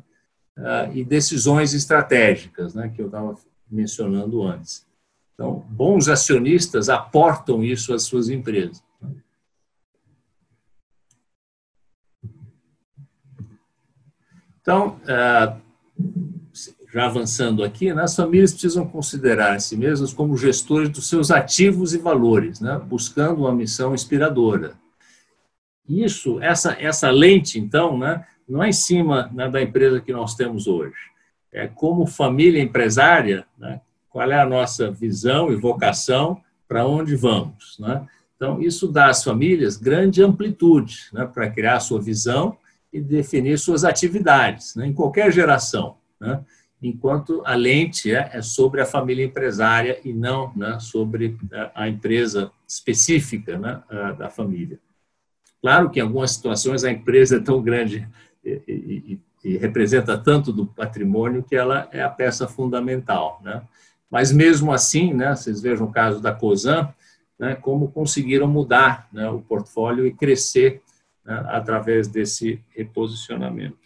e 0.93 1.03
decisões 1.03 1.73
estratégicas, 1.73 2.73
que 2.95 3.01
eu 3.01 3.07
estava 3.07 3.35
mencionando 3.69 4.43
antes. 4.43 4.85
Então, 5.33 5.65
bons 5.69 6.07
acionistas 6.07 6.87
aportam 6.87 7.63
isso 7.63 7.93
às 7.93 8.03
suas 8.03 8.29
empresas. 8.29 8.81
Então, 14.61 14.99
é, 15.07 15.55
já 16.91 17.05
avançando 17.05 17.63
aqui, 17.63 17.93
né, 17.93 18.03
as 18.03 18.15
famílias 18.15 18.51
precisam 18.51 18.85
considerar 18.85 19.55
a 19.55 19.59
si 19.59 19.77
mesmas 19.77 20.13
como 20.13 20.35
gestores 20.35 20.89
dos 20.89 21.07
seus 21.07 21.31
ativos 21.31 21.93
e 21.93 21.97
valores, 21.97 22.59
né, 22.59 22.79
buscando 22.85 23.41
uma 23.41 23.55
missão 23.55 23.93
inspiradora. 23.93 24.73
Isso, 25.87 26.41
essa, 26.41 26.75
essa 26.79 27.09
lente, 27.09 27.57
então, 27.57 27.97
né, 27.97 28.25
não 28.47 28.61
é 28.61 28.69
em 28.69 28.73
cima 28.73 29.29
né, 29.33 29.49
da 29.49 29.61
empresa 29.61 30.01
que 30.01 30.11
nós 30.11 30.35
temos 30.35 30.67
hoje. 30.67 30.97
É 31.51 31.67
como 31.67 32.05
família 32.05 32.61
empresária, 32.61 33.45
né, 33.57 33.79
qual 34.09 34.29
é 34.29 34.39
a 34.39 34.45
nossa 34.45 34.91
visão 34.91 35.51
e 35.51 35.55
vocação, 35.55 36.41
para 36.67 36.85
onde 36.85 37.15
vamos. 37.15 37.77
Né? 37.79 38.05
Então, 38.35 38.61
isso 38.61 38.87
dá 38.87 39.07
às 39.07 39.23
famílias 39.23 39.77
grande 39.77 40.21
amplitude 40.21 41.07
né, 41.13 41.25
para 41.25 41.49
criar 41.49 41.79
sua 41.79 42.01
visão 42.01 42.57
e 42.91 42.99
definir 42.99 43.57
suas 43.57 43.85
atividades, 43.85 44.75
né, 44.75 44.87
em 44.87 44.93
qualquer 44.93 45.31
geração. 45.31 45.95
Né? 46.19 46.41
Enquanto 46.81 47.43
a 47.45 47.53
lente 47.53 48.13
é, 48.13 48.31
é, 48.33 48.41
sobre 48.41 48.81
a 48.81 48.85
família 48.85 49.23
empresária 49.23 49.99
e 50.03 50.11
não 50.11 50.51
né, 50.55 50.79
sobre 50.79 51.37
a, 51.75 51.87
empresa 51.87 52.51
específica 52.67 53.57
né, 53.59 53.83
da 54.17 54.29
família. 54.29 54.79
Claro 55.61 55.91
que 55.91 55.99
em 55.99 56.01
algumas 56.01 56.31
situações 56.31 56.83
a 56.83 56.91
empresa 56.91 57.37
é 57.37 57.39
tão 57.39 57.61
grande 57.61 58.07
e, 58.43 58.61
e, 58.67 59.19
e, 59.43 59.57
representa 59.57 60.17
tanto 60.17 60.51
do 60.51 60.65
patrimônio 60.65 61.43
que 61.43 61.55
ela 61.55 61.87
é 61.91 62.01
a 62.01 62.09
peça 62.09 62.47
fundamental. 62.47 63.39
Né? 63.43 63.61
Mas 64.09 64.31
mesmo 64.31 64.73
assim, 64.73 65.13
né, 65.13 65.35
vocês 65.35 65.61
vejam 65.61 65.85
o 65.85 65.91
caso 65.91 66.19
da 66.19 66.33
COSAN, 66.33 66.91
né, 67.37 67.55
como 67.55 67.91
conseguiram 67.91 68.47
mudar 68.47 69.07
né, 69.13 69.29
o 69.29 69.39
portfólio 69.39 70.05
e 70.07 70.13
crescer 70.13 70.81
né, 71.23 71.43
através 71.49 72.07
desse 72.07 72.59
reposicionamento. 72.75 73.77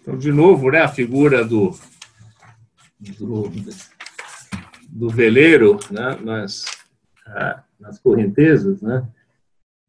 Então, 0.00 0.16
de 0.16 0.32
novo, 0.32 0.70
né, 0.70 0.80
a 0.80 0.88
figura 0.88 1.44
do, 1.44 1.74
do, 3.18 3.50
do 4.88 5.08
veleiro 5.08 5.78
né, 5.90 6.18
nas, 6.20 6.64
ah, 7.26 7.62
nas 7.78 7.98
correntezas, 7.98 8.80
né, 8.80 9.06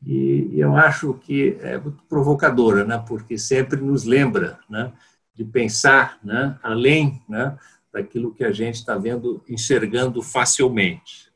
e 0.06 0.52
eu 0.54 0.76
acho 0.76 1.14
que 1.16 1.58
é 1.62 1.78
muito 1.78 2.02
provocadora, 2.08 2.86
né, 2.86 3.04
porque 3.08 3.38
sempre 3.38 3.82
nos 3.82 4.06
lembra 4.06 4.60
né, 4.70 4.94
de 5.36 5.44
pensar 5.44 6.18
né, 6.24 6.58
além 6.64 7.22
né, 7.28 7.58
daquilo 7.92 8.34
que 8.34 8.44
a 8.44 8.52
gente 8.52 8.76
está 8.76 8.98
vendo, 8.98 9.44
enxergando 9.48 10.22
facilmente. 10.22 11.29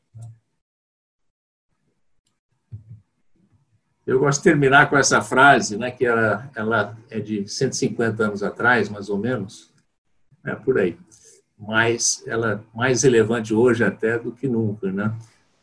Eu 4.06 4.18
gosto 4.18 4.40
de 4.40 4.44
terminar 4.44 4.90
com 4.90 4.98
essa 4.98 5.22
frase, 5.22 5.78
né, 5.78 5.90
que 5.90 6.04
ela, 6.04 6.50
ela 6.54 6.96
é 7.10 7.18
de 7.18 7.48
150 7.48 8.22
anos 8.22 8.42
atrás, 8.42 8.88
mais 8.90 9.08
ou 9.08 9.18
menos, 9.18 9.72
é 10.44 10.54
por 10.54 10.78
aí. 10.78 10.96
Mas 11.58 12.22
ela 12.26 12.52
é 12.52 12.76
mais 12.76 13.02
relevante 13.02 13.54
hoje 13.54 13.82
até 13.82 14.18
do 14.18 14.30
que 14.30 14.46
nunca, 14.46 14.92
né? 14.92 15.14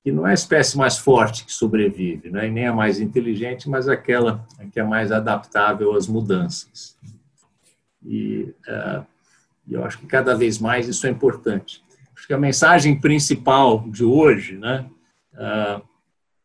Que 0.04 0.12
não 0.12 0.26
é 0.26 0.32
a 0.32 0.34
espécie 0.34 0.76
mais 0.76 0.98
forte 0.98 1.46
que 1.46 1.54
sobrevive, 1.54 2.32
né? 2.32 2.48
E 2.48 2.52
nem 2.52 2.66
a 2.66 2.74
mais 2.74 3.00
inteligente, 3.00 3.70
mas 3.70 3.88
aquela 3.88 4.44
que 4.72 4.80
é 4.80 4.84
mais 4.84 5.12
adaptável 5.12 5.94
às 5.94 6.08
mudanças. 6.08 6.98
E 8.04 8.54
uh, 8.68 9.06
eu 9.70 9.86
acho 9.86 10.00
que 10.00 10.08
cada 10.08 10.34
vez 10.34 10.58
mais 10.58 10.88
isso 10.88 11.06
é 11.06 11.10
importante. 11.10 11.84
Acho 12.16 12.26
que 12.26 12.34
a 12.34 12.40
mensagem 12.40 13.00
principal 13.00 13.88
de 13.88 14.04
hoje, 14.04 14.58
né, 14.58 14.90
uh, 15.34 15.82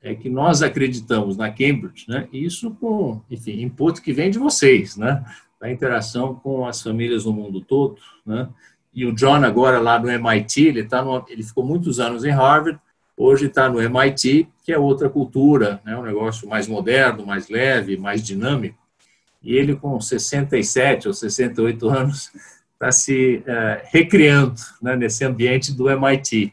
é 0.07 0.15
que 0.15 0.29
nós 0.29 0.63
acreditamos 0.63 1.37
na 1.37 1.51
Cambridge, 1.51 2.07
né, 2.09 2.29
isso 2.33 2.71
com, 2.73 3.21
enfim, 3.31 3.63
input 3.63 4.01
que 4.01 4.13
vem 4.13 4.31
de 4.31 4.39
vocês, 4.39 4.97
né, 4.97 5.25
da 5.61 5.71
interação 5.71 6.35
com 6.35 6.67
as 6.67 6.81
famílias 6.81 7.25
no 7.25 7.33
mundo 7.33 7.61
todo, 7.61 7.97
né, 8.25 8.49
e 8.95 9.05
o 9.05 9.13
John 9.13 9.45
agora 9.45 9.79
lá 9.79 9.99
no 9.99 10.09
MIT, 10.09 10.69
ele 10.69 10.85
tá 10.85 11.03
no, 11.03 11.25
ele 11.29 11.43
ficou 11.43 11.65
muitos 11.65 12.01
anos 12.01 12.25
em 12.25 12.31
Harvard, 12.31 12.79
hoje 13.17 13.47
está 13.47 13.69
no 13.69 13.81
MIT, 13.81 14.49
que 14.65 14.73
é 14.73 14.79
outra 14.79 15.11
cultura, 15.11 15.81
né, 15.85 15.97
um 15.97 16.03
negócio 16.03 16.49
mais 16.49 16.67
moderno, 16.67 17.27
mais 17.27 17.49
leve, 17.49 17.97
mais 17.97 18.23
dinâmico. 18.23 18.79
E 19.43 19.55
ele 19.55 19.77
com 19.77 20.01
67 20.01 21.09
ou 21.09 21.15
68 21.15 21.89
anos 21.89 22.31
está 22.73 22.91
se 22.91 23.43
uh, 23.47 23.87
recriando 23.91 24.61
né, 24.81 24.97
nesse 24.97 25.25
ambiente 25.25 25.73
do 25.73 25.91
MIT. 25.91 26.53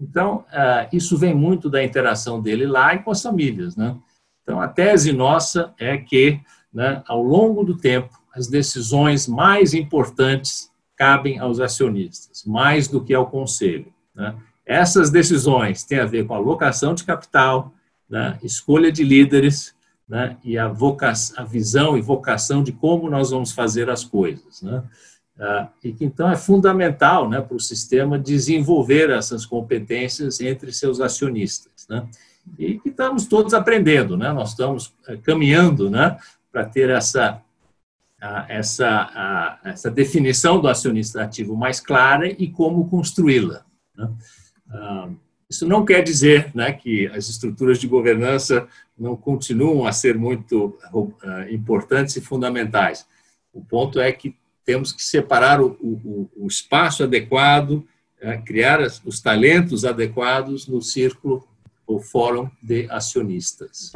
Então, 0.00 0.44
uh, 0.48 0.88
isso 0.92 1.18
vem 1.18 1.34
muito 1.34 1.68
da 1.68 1.84
interação 1.84 2.40
dele 2.40 2.66
lá 2.66 2.94
e 2.94 3.00
com 3.00 3.10
as 3.10 3.20
famílias. 3.20 3.76
Né? 3.76 3.96
Então, 4.42 4.60
a 4.60 4.66
tese 4.66 5.12
nossa 5.12 5.74
é 5.78 5.98
que, 5.98 6.40
né, 6.72 7.02
ao 7.06 7.22
longo 7.22 7.62
do 7.64 7.76
tempo, 7.76 8.18
as 8.34 8.46
decisões 8.46 9.26
mais 9.26 9.74
importantes 9.74 10.70
cabem 10.96 11.38
aos 11.38 11.60
acionistas, 11.60 12.44
mais 12.46 12.88
do 12.88 13.02
que 13.02 13.12
ao 13.12 13.28
conselho. 13.28 13.92
Né? 14.14 14.34
Essas 14.64 15.10
decisões 15.10 15.84
têm 15.84 15.98
a 15.98 16.06
ver 16.06 16.26
com 16.26 16.34
alocação 16.34 16.94
de 16.94 17.04
capital, 17.04 17.72
né, 18.08 18.38
escolha 18.42 18.90
de 18.90 19.04
líderes, 19.04 19.74
né, 20.08 20.36
e 20.42 20.58
a, 20.58 20.66
a 21.36 21.44
visão 21.44 21.96
e 21.96 22.00
vocação 22.00 22.62
de 22.62 22.72
como 22.72 23.08
nós 23.08 23.30
vamos 23.30 23.52
fazer 23.52 23.88
as 23.88 24.04
coisas. 24.04 24.62
Né? 24.62 24.82
Ah, 25.42 25.70
e 25.82 25.90
que 25.90 26.04
então 26.04 26.30
é 26.30 26.36
fundamental 26.36 27.26
né, 27.26 27.40
para 27.40 27.56
o 27.56 27.60
sistema 27.60 28.18
desenvolver 28.18 29.08
essas 29.08 29.46
competências 29.46 30.38
entre 30.38 30.70
seus 30.70 31.00
acionistas. 31.00 31.86
Né? 31.88 32.06
E 32.58 32.78
que 32.78 32.90
estamos 32.90 33.24
todos 33.24 33.54
aprendendo, 33.54 34.18
né? 34.18 34.30
nós 34.32 34.50
estamos 34.50 34.92
eh, 35.08 35.16
caminhando 35.16 35.88
né, 35.88 36.18
para 36.52 36.66
ter 36.66 36.90
essa, 36.90 37.40
essa, 38.48 39.58
essa 39.64 39.90
definição 39.90 40.60
do 40.60 40.68
acionista 40.68 41.22
ativo 41.22 41.56
mais 41.56 41.80
clara 41.80 42.28
e 42.28 42.46
como 42.50 42.90
construí-la. 42.90 43.64
Né? 43.96 44.10
Ah, 44.68 45.08
isso 45.48 45.66
não 45.66 45.86
quer 45.86 46.02
dizer 46.02 46.50
né, 46.54 46.70
que 46.70 47.06
as 47.06 47.30
estruturas 47.30 47.78
de 47.78 47.88
governança 47.88 48.68
não 48.96 49.16
continuam 49.16 49.86
a 49.86 49.92
ser 49.92 50.18
muito 50.18 50.78
ah, 51.22 51.50
importantes 51.50 52.14
e 52.16 52.20
fundamentais. 52.20 53.06
O 53.52 53.64
ponto 53.64 53.98
é 53.98 54.12
que 54.12 54.38
temos 54.70 54.92
que 54.92 55.02
separar 55.02 55.60
o, 55.60 55.76
o, 55.82 56.30
o 56.36 56.46
espaço 56.46 57.02
adequado, 57.02 57.84
é, 58.20 58.36
criar 58.36 58.78
os 59.04 59.20
talentos 59.20 59.84
adequados 59.84 60.68
no 60.68 60.80
círculo 60.80 61.44
ou 61.84 62.00
fórum 62.00 62.48
de 62.62 62.86
acionistas. 62.88 63.90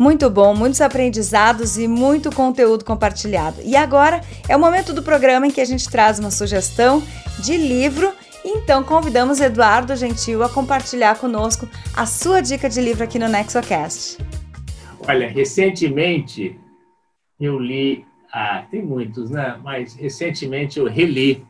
Muito 0.00 0.28
bom, 0.28 0.52
muitos 0.52 0.80
aprendizados 0.80 1.78
e 1.78 1.86
muito 1.86 2.34
conteúdo 2.34 2.84
compartilhado. 2.84 3.60
E 3.62 3.76
agora 3.76 4.20
é 4.48 4.56
o 4.56 4.58
momento 4.58 4.92
do 4.92 5.00
programa 5.00 5.46
em 5.46 5.52
que 5.52 5.60
a 5.60 5.64
gente 5.64 5.88
traz 5.88 6.18
uma 6.18 6.32
sugestão 6.32 7.04
de 7.38 7.56
livro. 7.56 8.12
Então 8.44 8.82
convidamos 8.82 9.40
Eduardo 9.40 9.94
Gentil 9.94 10.42
a 10.42 10.48
compartilhar 10.48 11.20
conosco 11.20 11.68
a 11.94 12.04
sua 12.04 12.40
dica 12.40 12.68
de 12.68 12.80
livro 12.80 13.04
aqui 13.04 13.16
no 13.16 13.28
NexoCast. 13.28 14.18
Olha, 15.06 15.28
recentemente 15.28 16.58
eu 17.40 17.58
li, 17.58 18.06
ah, 18.32 18.66
tem 18.70 18.82
muitos, 18.82 19.30
né? 19.30 19.58
Mas 19.62 19.94
recentemente 19.94 20.78
eu 20.78 20.86
reli 20.86 21.44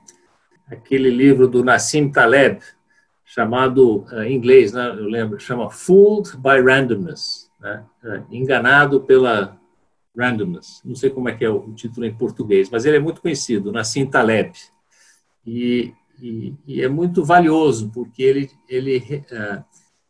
aquele 0.66 1.11
livro 1.11 1.47
do 1.47 1.64
Nassim 1.64 2.11
Taleb, 2.11 2.61
chamado 3.24 4.05
uh, 4.12 4.22
em 4.22 4.37
inglês, 4.37 4.72
né? 4.72 4.89
Eu 4.89 5.07
lembro, 5.07 5.41
chama 5.41 5.70
Fooled 5.70 6.37
by 6.37 6.61
Randomness, 6.61 7.51
né? 7.61 7.85
Uh, 8.03 8.35
enganado 8.35 9.01
pela 9.01 9.59
randomness. 10.16 10.80
Não 10.85 10.95
sei 10.95 11.11
como 11.11 11.28
é 11.28 11.35
que 11.35 11.45
é 11.45 11.51
o 11.51 11.72
título 11.72 12.07
em 12.07 12.14
português, 12.14 12.70
mas 12.70 12.85
ele 12.85 12.97
é 12.97 13.01
muito 13.01 13.20
conhecido, 13.20 13.72
Nassim 13.72 14.07
Taleb. 14.07 14.53
E, 15.47 15.93
e, 16.20 16.55
e 16.66 16.82
é 16.82 16.89
muito 16.89 17.24
valioso 17.24 17.91
porque 17.93 18.22
ele 18.22 18.51
ele 18.68 19.24
uh, 19.32 19.64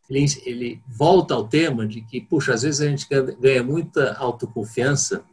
ele, 0.08 0.26
ele 0.44 0.82
volta 0.86 1.34
ao 1.34 1.48
tema 1.48 1.86
de 1.86 2.02
que, 2.02 2.20
puxa, 2.20 2.52
às 2.52 2.62
vezes 2.62 2.80
a 2.80 2.88
gente 2.88 3.06
ganha 3.40 3.62
muita 3.62 4.14
autoconfiança 4.14 5.24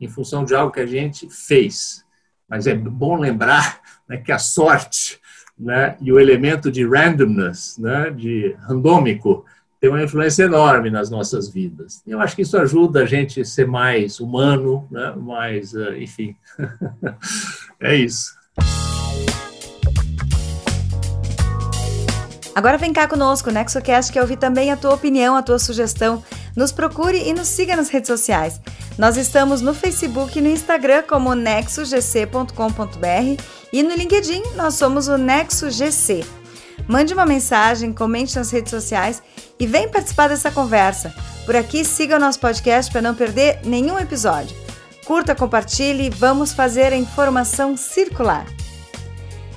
em 0.00 0.08
função 0.08 0.44
de 0.44 0.54
algo 0.54 0.72
que 0.72 0.80
a 0.80 0.86
gente 0.86 1.28
fez. 1.28 2.04
Mas 2.48 2.66
é 2.66 2.74
bom 2.74 3.16
lembrar 3.16 3.80
né, 4.08 4.16
que 4.16 4.32
a 4.32 4.38
sorte 4.38 5.20
né, 5.58 5.96
e 6.00 6.10
o 6.10 6.18
elemento 6.18 6.70
de 6.70 6.86
randomness, 6.86 7.76
né, 7.78 8.10
de 8.10 8.56
randômico, 8.60 9.44
tem 9.80 9.88
uma 9.88 10.02
influência 10.02 10.44
enorme 10.44 10.90
nas 10.90 11.10
nossas 11.10 11.48
vidas. 11.48 12.02
Eu 12.06 12.20
acho 12.20 12.36
que 12.36 12.42
isso 12.42 12.56
ajuda 12.58 13.02
a 13.02 13.06
gente 13.06 13.40
a 13.40 13.44
ser 13.44 13.66
mais 13.66 14.20
humano, 14.20 14.86
né, 14.90 15.14
mais, 15.16 15.72
uh, 15.74 15.94
enfim, 15.96 16.36
é 17.80 17.94
isso. 17.96 18.38
Agora 22.54 22.76
vem 22.76 22.92
cá 22.92 23.06
conosco, 23.06 23.50
NexoCast, 23.50 24.12
quer 24.12 24.20
ouvir 24.20 24.36
também 24.36 24.70
a 24.70 24.76
tua 24.76 24.92
opinião, 24.92 25.36
a 25.36 25.42
tua 25.42 25.58
sugestão. 25.58 26.22
Nos 26.56 26.72
procure 26.72 27.16
e 27.16 27.32
nos 27.32 27.48
siga 27.48 27.76
nas 27.76 27.88
redes 27.88 28.08
sociais. 28.08 28.60
Nós 29.00 29.16
estamos 29.16 29.62
no 29.62 29.72
Facebook 29.72 30.38
e 30.38 30.42
no 30.42 30.50
Instagram 30.50 31.04
como 31.08 31.34
nexogc.com.br 31.34 33.42
e 33.72 33.82
no 33.82 33.94
LinkedIn 33.94 34.42
nós 34.56 34.74
somos 34.74 35.08
o 35.08 35.16
NexoGC. 35.16 36.22
Mande 36.86 37.14
uma 37.14 37.24
mensagem, 37.24 37.94
comente 37.94 38.36
nas 38.36 38.50
redes 38.50 38.68
sociais 38.68 39.22
e 39.58 39.66
vem 39.66 39.88
participar 39.88 40.28
dessa 40.28 40.50
conversa. 40.50 41.14
Por 41.46 41.56
aqui, 41.56 41.82
siga 41.82 42.16
o 42.16 42.18
nosso 42.18 42.38
podcast 42.40 42.92
para 42.92 43.00
não 43.00 43.14
perder 43.14 43.60
nenhum 43.64 43.98
episódio. 43.98 44.54
Curta, 45.06 45.34
compartilhe 45.34 46.08
e 46.08 46.10
vamos 46.10 46.52
fazer 46.52 46.92
a 46.92 46.96
informação 46.96 47.78
circular. 47.78 48.44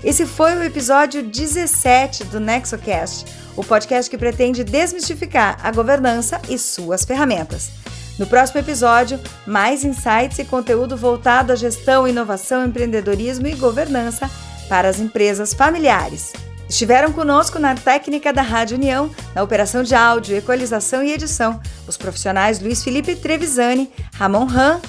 Esse 0.02 0.26
foi 0.26 0.56
o 0.56 0.64
episódio 0.64 1.22
17 1.22 2.24
do 2.24 2.40
NexoCast, 2.40 3.26
o 3.58 3.64
podcast 3.64 4.10
que 4.10 4.18
pretende 4.18 4.64
desmistificar 4.64 5.60
a 5.62 5.70
governança 5.70 6.42
e 6.48 6.58
suas 6.58 7.04
ferramentas. 7.04 7.83
No 8.18 8.28
próximo 8.28 8.60
episódio, 8.60 9.20
mais 9.46 9.84
insights 9.84 10.38
e 10.38 10.46
conteúdo 10.46 10.96
voltado 10.96 11.52
à 11.52 11.56
gestão, 11.56 12.08
inovação, 12.08 12.66
empreendedorismo 12.66 13.48
e 13.48 13.56
governança 13.56 14.30
para 14.70 14.88
as 14.88 15.00
empresas 15.00 15.54
familiares. 15.54 16.32
Estiveram 16.70 17.12
conosco 17.12 17.60
na 17.60 17.76
técnica 17.76 18.32
da 18.32 18.42
Rádio 18.42 18.78
União, 18.78 19.10
na 19.36 19.44
operação 19.44 19.84
de 19.84 19.96
áudio, 19.96 20.36
equalização 20.36 21.04
e 21.04 21.12
edição, 21.12 21.60
os 21.88 21.98
profissionais 21.98 22.60
Luiz 22.60 22.84
Felipe 22.84 23.16
Trevisani, 23.16 23.92
Ramon 24.16 24.46
Ram, 24.46 24.80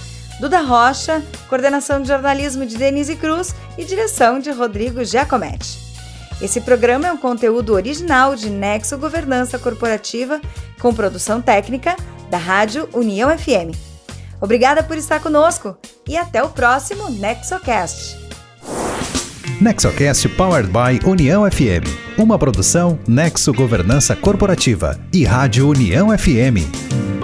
Duda 0.40 0.60
Rocha, 0.60 1.22
coordenação 1.48 2.02
de 2.02 2.08
jornalismo 2.08 2.66
de 2.66 2.76
Denise 2.76 3.16
Cruz 3.16 3.54
e 3.78 3.84
direção 3.84 4.38
de 4.38 4.50
Rodrigo 4.50 5.04
Giacometti. 5.04 5.78
Esse 6.42 6.60
programa 6.60 7.06
é 7.06 7.12
um 7.12 7.16
conteúdo 7.16 7.72
original 7.72 8.34
de 8.34 8.50
Nexo 8.50 8.98
Governança 8.98 9.58
Corporativa, 9.58 10.40
com 10.80 10.92
produção 10.92 11.40
técnica 11.40 11.96
da 12.34 12.38
Rádio 12.38 12.88
União 12.92 13.30
FM. 13.38 13.78
Obrigada 14.40 14.82
por 14.82 14.98
estar 14.98 15.20
conosco 15.20 15.76
e 16.08 16.16
até 16.16 16.42
o 16.42 16.48
próximo 16.48 17.08
NexoCast. 17.08 18.18
NexoCast 19.60 20.28
Powered 20.30 20.68
by 20.68 21.08
União 21.08 21.48
FM. 21.48 21.86
Uma 22.18 22.36
produção 22.36 22.98
Nexo 23.06 23.52
Governança 23.52 24.16
Corporativa 24.16 24.98
e 25.12 25.24
Rádio 25.24 25.68
União 25.68 26.08
FM. 26.18 27.23